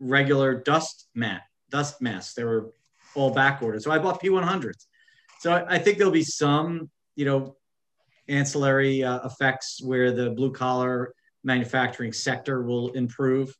[0.00, 2.34] regular dust mat dust masks.
[2.34, 2.70] They were
[3.14, 4.86] all back ordered, so I bought P100s."
[5.40, 7.56] So I, think there'll be some, you know,
[8.28, 13.54] ancillary uh, effects where the blue collar manufacturing sector will improve,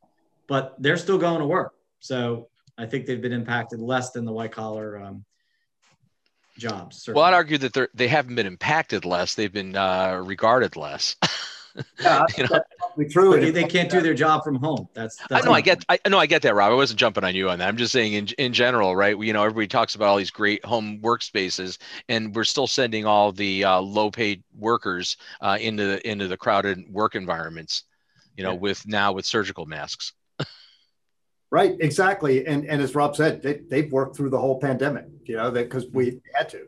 [0.48, 1.74] but they're still going to work.
[1.98, 5.24] So I think they've been impacted less than the white collar um,
[6.58, 7.02] jobs.
[7.02, 7.20] Certainly.
[7.20, 11.16] Well, I'd argue that they they haven't been impacted less; they've been uh, regarded less.
[12.00, 12.60] yeah, you know?
[13.10, 13.40] true.
[13.40, 14.88] They, they can't do their job from home.
[14.94, 15.54] That's, that's I know.
[15.54, 15.84] I get.
[15.88, 16.18] I know.
[16.18, 16.70] I get that, Rob.
[16.70, 17.68] I wasn't jumping on you on that.
[17.68, 19.18] I'm just saying in in general, right?
[19.18, 23.32] You know, everybody talks about all these great home workspaces, and we're still sending all
[23.32, 27.84] the uh, low paid workers uh, into the into the crowded work environments.
[28.36, 28.58] You know, yeah.
[28.58, 30.12] with now with surgical masks.
[31.50, 31.76] right.
[31.80, 32.46] Exactly.
[32.46, 35.06] And and as Rob said, they, they've worked through the whole pandemic.
[35.24, 36.66] You know, because we had to.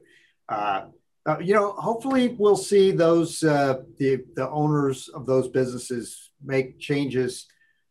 [0.48, 0.86] Uh,
[1.26, 6.78] uh, you know, hopefully we'll see those uh, the the owners of those businesses make
[6.78, 7.46] changes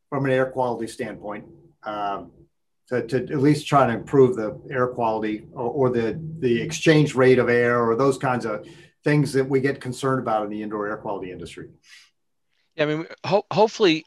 [0.09, 1.45] from an air quality standpoint
[1.83, 2.31] um,
[2.87, 7.13] to, to at least try to improve the air quality or, or, the the exchange
[7.15, 8.65] rate of air or those kinds of
[9.03, 11.69] things that we get concerned about in the indoor air quality industry.
[12.75, 14.05] Yeah, I mean, ho- hopefully,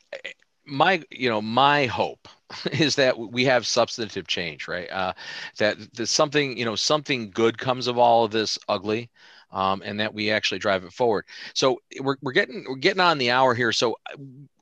[0.64, 2.28] my you know my hope
[2.72, 4.90] is that we have substantive change, right?
[4.90, 5.12] Uh,
[5.58, 9.10] that there's something, you know, something good comes of all of this ugly,
[9.50, 11.24] um, and that we actually drive it forward.
[11.54, 13.72] So we're, we're getting we're getting on the hour here.
[13.72, 13.96] So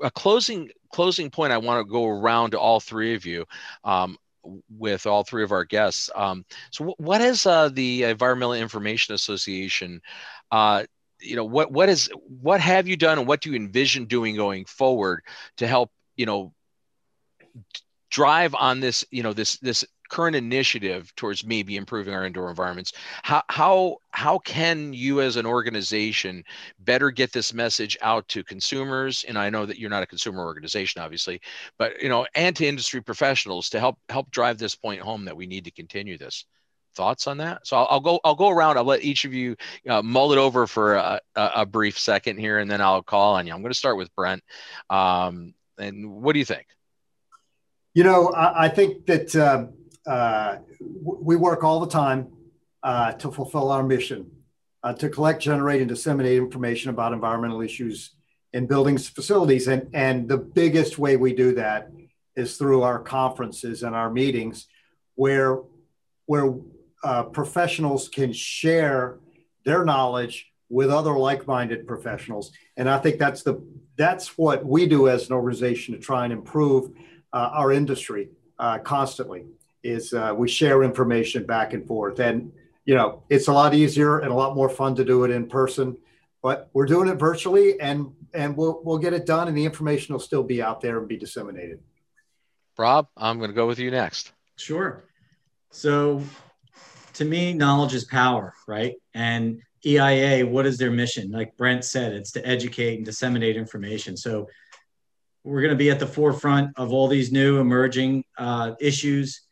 [0.01, 3.45] a closing closing point, I want to go around to all three of you.
[3.85, 4.17] Um,
[4.79, 6.09] with all three of our guests.
[6.15, 10.01] Um, so, what is uh, the Environmental Information Association?
[10.53, 10.85] Uh,
[11.21, 12.09] you know, what what is
[12.41, 15.23] what have you done, and what do you envision doing going forward
[15.57, 16.53] to help you know
[18.11, 22.93] drive on this you know this this current initiative towards maybe improving our indoor environments
[23.23, 26.45] how how how can you as an organization
[26.81, 29.25] better get this message out to consumers?
[29.27, 31.41] And i know that you're not a consumer organization obviously
[31.79, 35.37] but you know and to industry professionals to help help drive this point home that
[35.37, 36.45] we need to continue this.
[36.95, 37.67] Thoughts on that?
[37.67, 38.79] So i'll, I'll go i'll go around.
[38.79, 39.57] I'll let each of you
[39.89, 43.47] uh, mull it over for a, a, brief second here and then i'll call on
[43.47, 43.53] you.
[43.53, 44.43] I'm going to start with brent.
[44.89, 46.67] Um, and what do you think
[47.97, 49.69] you know, I, I think that uh,
[50.07, 52.29] uh, we work all the time
[52.83, 54.31] uh, to fulfill our mission
[54.83, 58.11] uh, to collect, generate, and disseminate information about environmental issues
[58.53, 61.91] in buildings, facilities, and and the biggest way we do that
[62.37, 64.67] is through our conferences and our meetings,
[65.15, 65.61] where
[66.27, 66.53] where
[67.03, 69.21] uh, professionals can share
[69.65, 73.67] their knowledge with other like-minded professionals, and I think that's the
[73.97, 76.91] that's what we do as an organization to try and improve
[77.33, 79.45] our industry uh, constantly
[79.83, 82.19] is uh, we share information back and forth.
[82.21, 82.53] And
[82.87, 85.47] you know it's a lot easier and a lot more fun to do it in
[85.47, 85.97] person
[86.43, 90.15] but we're doing it virtually and and we'll we'll get it done and the information
[90.15, 91.81] will still be out there and be disseminated.
[92.79, 94.33] Rob i'm going to go with you next.
[94.57, 95.05] Sure.
[95.71, 96.23] So
[97.15, 98.95] to me knowledge is power right?
[99.13, 101.31] And eia what is their mission?
[101.31, 104.17] Like brent said it's to educate and disseminate information.
[104.17, 104.49] So
[105.47, 109.43] we're going to be at the forefront of all these new emerging uh, issues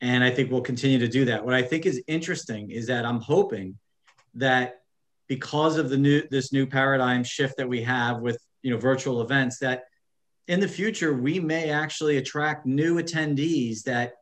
[0.00, 1.44] and i think we'll continue to do that.
[1.44, 3.78] What i think is interesting is that i'm hoping
[4.34, 4.80] that
[5.28, 9.20] because of the new this new paradigm shift that we have with you know virtual
[9.20, 9.84] events that
[10.48, 14.14] in the future we may actually attract new attendees that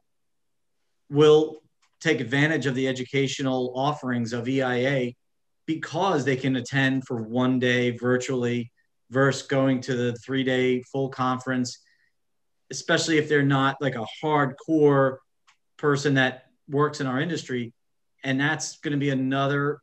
[1.08, 1.62] will
[2.00, 5.14] take advantage of the educational offerings of eia
[5.66, 8.72] because they can attend for one day virtually
[9.10, 11.78] versus going to the three day full conference,
[12.70, 15.16] especially if they're not like a hardcore
[15.76, 17.72] person that works in our industry.
[18.22, 19.80] And that's going to be another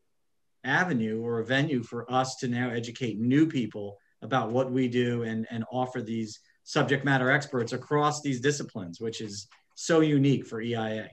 [0.63, 5.23] avenue or a venue for us to now educate new people about what we do
[5.23, 10.61] and, and offer these subject matter experts across these disciplines, which is so unique for
[10.61, 11.09] EIA.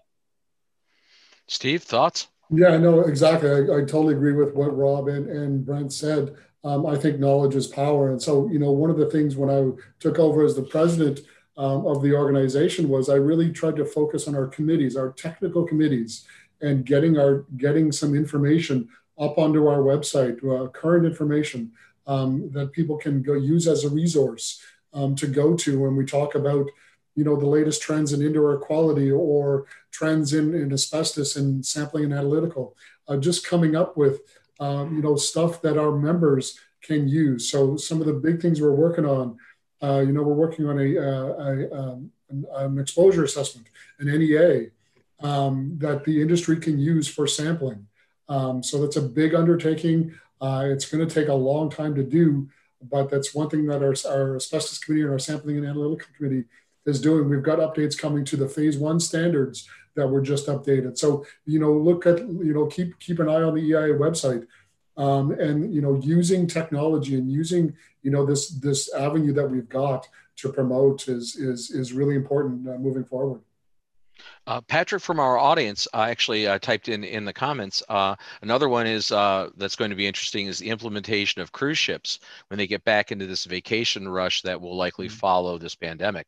[1.47, 2.29] Steve, thoughts?
[2.51, 3.51] Yeah, no, exactly.
[3.51, 6.35] I, I totally agree with what Rob and, and Brent said
[6.65, 8.11] um, I think knowledge is power.
[8.11, 11.21] And so, you know, one of the things when I took over as the president
[11.57, 15.65] um, of the organization was I really tried to focus on our committees, our technical
[15.65, 16.27] committees,
[16.61, 18.89] and getting our getting some information
[19.19, 21.71] up onto our website, uh, current information
[22.07, 24.63] um, that people can go use as a resource
[24.93, 26.67] um, to go to when we talk about
[27.15, 31.65] you know the latest trends in indoor air quality or trends in, in asbestos and
[31.65, 34.21] sampling and analytical uh, just coming up with
[34.61, 37.51] um, you know, stuff that our members can use.
[37.51, 39.39] So some of the big things we're working on,
[39.83, 43.67] uh, you know, we're working on a, uh, a um, an, exposure assessment,
[43.99, 44.67] an NEA
[45.21, 47.87] um, that the industry can use for sampling.
[48.29, 50.15] Um, so that's a big undertaking.
[50.41, 52.49] Uh, it's going to take a long time to do,
[52.91, 56.45] but that's one thing that our, our asbestos committee and our sampling and analytical committee
[56.87, 57.29] is doing.
[57.29, 60.99] We've got updates coming to the phase one standards that were just updated.
[60.99, 64.47] So, you know, look at, you know, keep, keep an eye on the EIA website
[64.97, 69.69] um, and, you know, using technology and using, you know, this, this avenue that we've
[69.69, 73.41] got to promote is, is, is really important uh, moving forward.
[74.47, 77.83] Uh, Patrick from our audience uh, actually uh, typed in in the comments.
[77.89, 81.79] Uh, another one is uh, that's going to be interesting is the implementation of cruise
[81.79, 85.17] ships when they get back into this vacation rush that will likely mm-hmm.
[85.17, 86.27] follow this pandemic,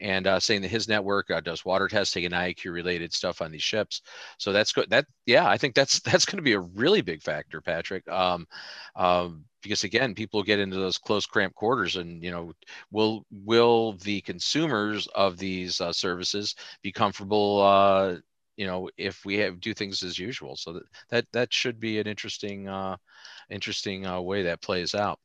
[0.00, 3.62] and uh, saying that his network does water testing and IAQ related stuff on these
[3.62, 4.02] ships.
[4.38, 4.88] So that's good.
[4.90, 8.08] That yeah, I think that's that's going to be a really big factor, Patrick.
[8.08, 8.46] Um,
[8.94, 12.52] um, because again people get into those close cramped quarters and you know
[12.92, 18.18] will will the consumers of these uh, services be comfortable uh,
[18.56, 20.56] you know if we have do things as usual.
[20.56, 22.96] So that that that should be an interesting uh,
[23.50, 25.18] interesting uh, way that plays out.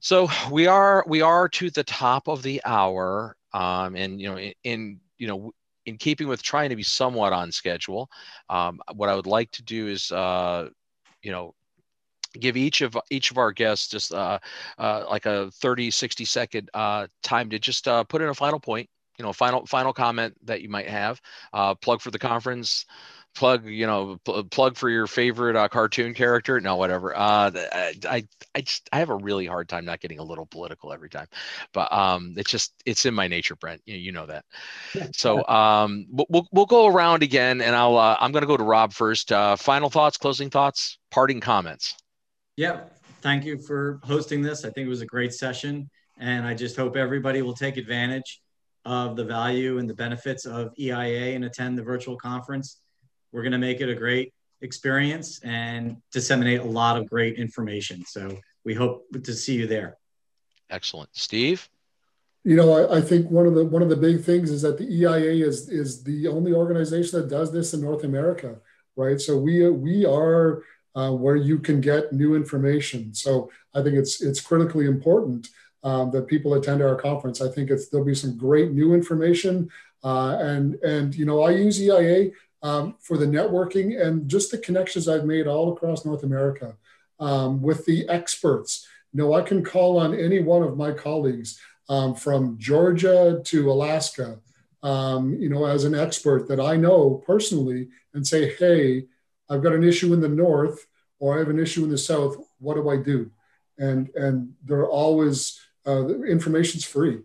[0.00, 4.38] So we are we are to the top of the hour um, and you know
[4.38, 5.52] in, in you know
[5.86, 8.10] in keeping with trying to be somewhat on schedule
[8.50, 10.68] um, what i would like to do is uh,
[11.22, 11.54] you know
[12.40, 14.38] give each of each of our guests just uh,
[14.78, 18.60] uh, like a 30 60 second uh, time to just uh, put in a final
[18.60, 18.88] point
[19.18, 21.20] you know final final comment that you might have
[21.52, 22.86] uh, plug for the conference
[23.34, 26.60] plug you know pl- plug for your favorite uh, cartoon character.
[26.60, 27.16] No whatever.
[27.16, 27.50] Uh
[28.08, 31.10] I, I just i have a really hard time not getting a little political every
[31.10, 31.26] time.
[31.72, 33.82] But um it's just it's in my nature brent.
[33.86, 34.44] You, you know that.
[35.12, 38.64] So um we'll, we'll go around again and i'll uh, i'm going to go to
[38.64, 39.32] rob first.
[39.32, 41.96] Uh final thoughts closing thoughts parting comments.
[42.56, 42.82] Yeah,
[43.20, 44.64] thank you for hosting this.
[44.64, 48.40] I think it was a great session, and I just hope everybody will take advantage
[48.84, 52.80] of the value and the benefits of EIA and attend the virtual conference.
[53.32, 58.04] We're going to make it a great experience and disseminate a lot of great information.
[58.04, 59.96] So we hope to see you there.
[60.70, 61.68] Excellent, Steve.
[62.44, 64.76] You know, I, I, think one of the one of the big things is that
[64.76, 68.56] the EIA is is the only organization that does this in North America,
[68.96, 69.18] right?
[69.18, 70.62] So we we are
[70.94, 73.14] uh, where you can get new information.
[73.14, 75.48] So I think it's it's critically important
[75.84, 77.40] um, that people attend our conference.
[77.40, 79.70] I think it's there'll be some great new information,
[80.02, 82.30] uh, and and you know I use EIA
[82.62, 86.74] um, for the networking and just the connections I've made all across North America
[87.20, 88.88] um, with the experts.
[89.12, 93.70] You know I can call on any one of my colleagues um, from Georgia to
[93.70, 94.40] Alaska.
[94.82, 99.06] Um, you know, as an expert that I know personally, and say, hey,
[99.50, 100.86] I've got an issue in the north
[101.18, 102.36] or I have an issue in the south.
[102.58, 103.30] What do I do?
[103.78, 107.20] And and they're always uh, the information's free.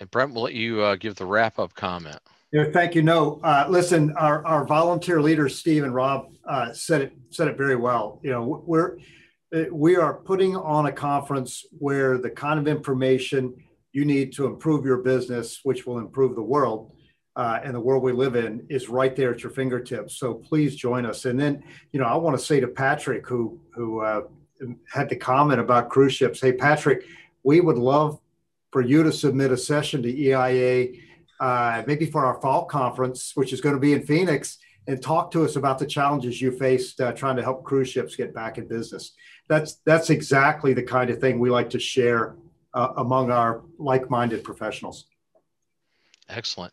[0.00, 2.18] And Brent, we'll let you uh, give the wrap up comment.
[2.52, 3.02] Yeah, thank you.
[3.02, 7.56] No, uh, listen, our, our volunteer leaders, Steve and Rob, uh, said it said it
[7.56, 8.20] very well.
[8.22, 8.98] You know, we're
[9.54, 13.54] uh, we are putting on a conference where the kind of information
[13.92, 16.92] you need to improve your business, which will improve the world,
[17.34, 20.16] uh, and the world we live in is right there at your fingertips.
[20.16, 21.24] So please join us.
[21.24, 24.22] And then, you know, I want to say to Patrick, who who uh,
[24.92, 26.40] had to comment about cruise ships.
[26.40, 27.04] Hey, Patrick,
[27.42, 28.20] we would love
[28.70, 30.94] for you to submit a session to EIA,
[31.40, 35.30] uh, maybe for our fall conference, which is going to be in Phoenix, and talk
[35.30, 38.58] to us about the challenges you faced uh, trying to help cruise ships get back
[38.58, 39.12] in business.
[39.48, 42.36] That's that's exactly the kind of thing we like to share
[42.72, 45.06] uh, among our like-minded professionals.
[46.28, 46.72] Excellent.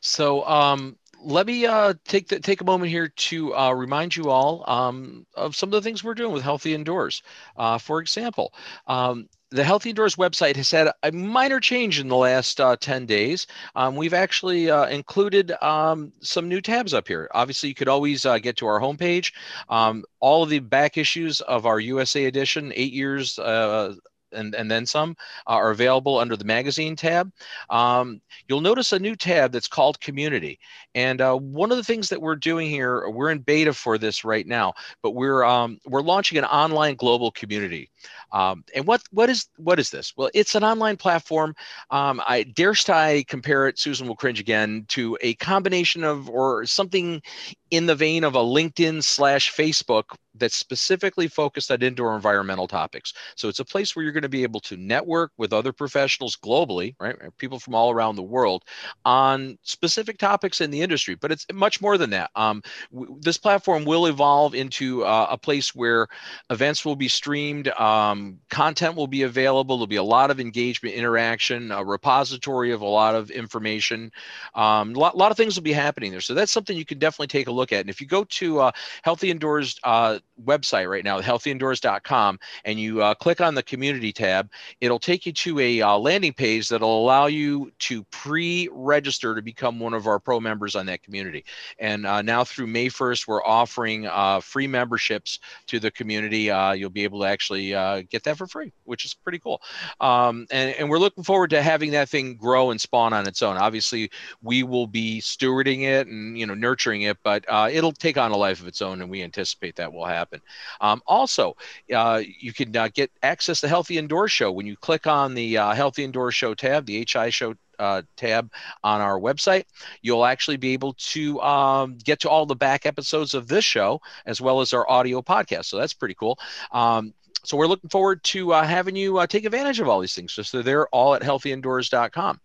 [0.00, 4.30] So um, let me uh, take the, take a moment here to uh, remind you
[4.30, 7.22] all um, of some of the things we're doing with Healthy Indoors.
[7.56, 8.52] Uh, for example,
[8.86, 13.06] um, the Healthy Indoors website has had a minor change in the last uh, 10
[13.06, 13.46] days.
[13.76, 17.28] Um, we've actually uh, included um, some new tabs up here.
[17.32, 19.32] Obviously, you could always uh, get to our homepage.
[19.68, 23.94] Um, all of the back issues of our USA edition, eight years uh,
[24.32, 25.16] and, and then some
[25.46, 27.32] uh, are available under the magazine tab.
[27.70, 30.58] Um, you'll notice a new tab that's called community.
[30.94, 34.24] And uh, one of the things that we're doing here, we're in beta for this
[34.24, 37.90] right now, but we're um, we're launching an online global community.
[38.32, 40.12] Um, and what what is what is this?
[40.16, 41.54] Well, it's an online platform.
[41.90, 43.78] Um, I dare I compare it.
[43.78, 47.22] Susan will cringe again to a combination of or something
[47.70, 53.12] in the vein of a LinkedIn slash Facebook that's specifically focused on indoor environmental topics.
[53.36, 56.36] So it's a place where you're going to be able to network with other professionals
[56.36, 57.16] globally, right?
[57.38, 58.64] People from all around the world
[59.04, 61.14] on specific topics in the industry.
[61.14, 62.30] But it's much more than that.
[62.34, 66.08] Um, w- this platform will evolve into uh, a place where
[66.50, 69.76] events will be streamed, um, content will be available.
[69.76, 74.10] There'll be a lot of engagement, interaction, a repository of a lot of information.
[74.54, 76.22] Um, a lot, lot, of things will be happening there.
[76.22, 77.80] So that's something you can definitely take a look at.
[77.80, 78.72] And if you go to uh,
[79.02, 84.50] Healthy Indoors, uh, website right now, healthyindoors.com, and you uh, click on the community tab,
[84.80, 89.78] it'll take you to a uh, landing page that'll allow you to pre-register to become
[89.78, 91.44] one of our pro members on that community.
[91.78, 96.50] And uh, now through May 1st, we're offering uh, free memberships to the community.
[96.78, 99.60] You'll be able to actually uh, get that for free, which is pretty cool.
[100.00, 103.42] Um, and, and we're looking forward to having that thing grow and spawn on its
[103.42, 103.56] own.
[103.56, 104.10] Obviously,
[104.42, 108.36] we will be stewarding it and you know nurturing it, but it'll take on a
[108.36, 110.40] life of its own, and we anticipate that will happen.
[110.80, 111.56] Um, also,
[111.88, 116.34] you can get access to Healthy Indoors Show when you click on the Healthy Indoors
[116.34, 118.50] Show tab, the HI Show uh, tab
[118.84, 119.64] on our website.
[120.02, 124.00] You'll actually be able to um, get to all the back episodes of this show
[124.24, 125.66] as well as our audio podcast.
[125.66, 126.38] So that's pretty cool.
[126.70, 127.12] Um,
[127.44, 130.32] so we're looking forward to uh, having you uh, take advantage of all these things.
[130.32, 132.40] So they're all at healthyindoors.com.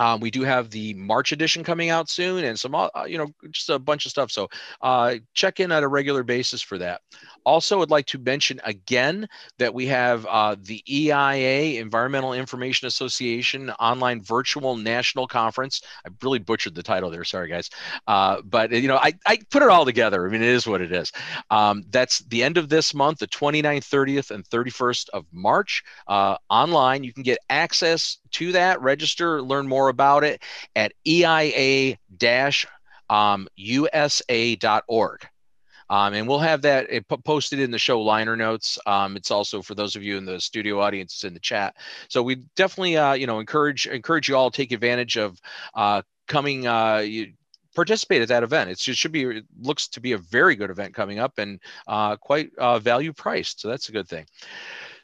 [0.00, 3.28] Um, we do have the March edition coming out soon, and some, uh, you know,
[3.50, 4.32] just a bunch of stuff.
[4.32, 4.48] So
[4.80, 7.02] uh, check in at a regular basis for that.
[7.44, 9.28] Also, I'd like to mention again
[9.58, 15.82] that we have uh, the EIA Environmental Information Association online virtual national conference.
[16.06, 17.24] I really butchered the title there.
[17.24, 17.68] Sorry, guys.
[18.06, 20.26] Uh, but, you know, I, I put it all together.
[20.26, 21.12] I mean, it is what it is.
[21.50, 25.82] Um, that's the end of this month, the 29th, 30th, and 31st of March.
[26.06, 30.42] Uh, online, you can get access to that, register, learn more about it
[30.76, 31.96] at EIA
[33.08, 35.28] um, USA.org.
[35.90, 36.88] Um, and we'll have that
[37.24, 38.78] posted in the show liner notes.
[38.86, 41.74] Um, it's also for those of you in the studio audience in the chat.
[42.08, 45.40] So we definitely, uh, you know, encourage encourage you all take advantage of
[45.74, 46.68] uh, coming.
[46.68, 47.32] Uh, you,
[47.74, 48.70] participate at that event.
[48.70, 52.16] It's, it should be looks to be a very good event coming up and uh,
[52.16, 53.60] quite uh, value priced.
[53.60, 54.26] So that's a good thing.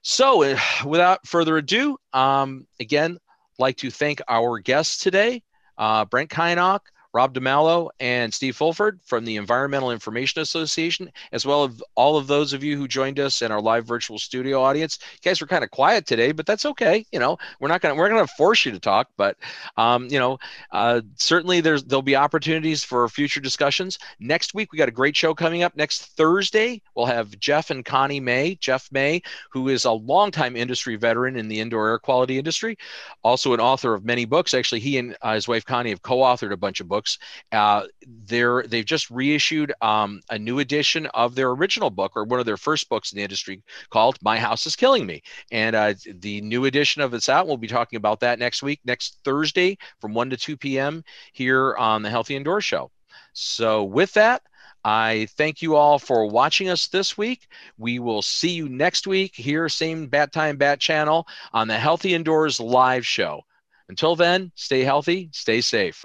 [0.08, 0.38] So
[0.84, 3.18] without further ado, um, again,
[3.58, 5.42] like to thank our guests today,
[5.76, 6.82] uh, Brent Kynoch,
[7.16, 12.26] Rob DeMello and Steve Fulford from the Environmental Information Association, as well as all of
[12.26, 14.98] those of you who joined us in our live virtual studio audience.
[15.14, 17.06] You guys were kind of quiet today, but that's okay.
[17.12, 19.38] You know, we're not gonna we're gonna force you to talk, but
[19.78, 20.36] um, you know,
[20.72, 23.98] uh, certainly there's there'll be opportunities for future discussions.
[24.20, 25.74] Next week we got a great show coming up.
[25.74, 30.96] Next Thursday we'll have Jeff and Connie May, Jeff May, who is a longtime industry
[30.96, 32.76] veteran in the indoor air quality industry,
[33.24, 34.52] also an author of many books.
[34.52, 37.18] Actually, he and uh, his wife Connie have co-authored a bunch of books books.
[37.52, 37.86] Uh,
[38.26, 42.46] they're they've just reissued um, a new edition of their original book or one of
[42.46, 46.40] their first books in the industry called "My House Is Killing Me," and uh, the
[46.40, 47.46] new edition of it's out.
[47.46, 51.04] We'll be talking about that next week, next Thursday from one to two p.m.
[51.32, 52.90] here on the Healthy Indoor Show.
[53.32, 54.42] So with that.
[54.88, 57.48] I thank you all for watching us this week.
[57.76, 62.14] We will see you next week here, same Bat Time Bat channel on the Healthy
[62.14, 63.40] Indoors live show.
[63.88, 66.04] Until then, stay healthy, stay safe.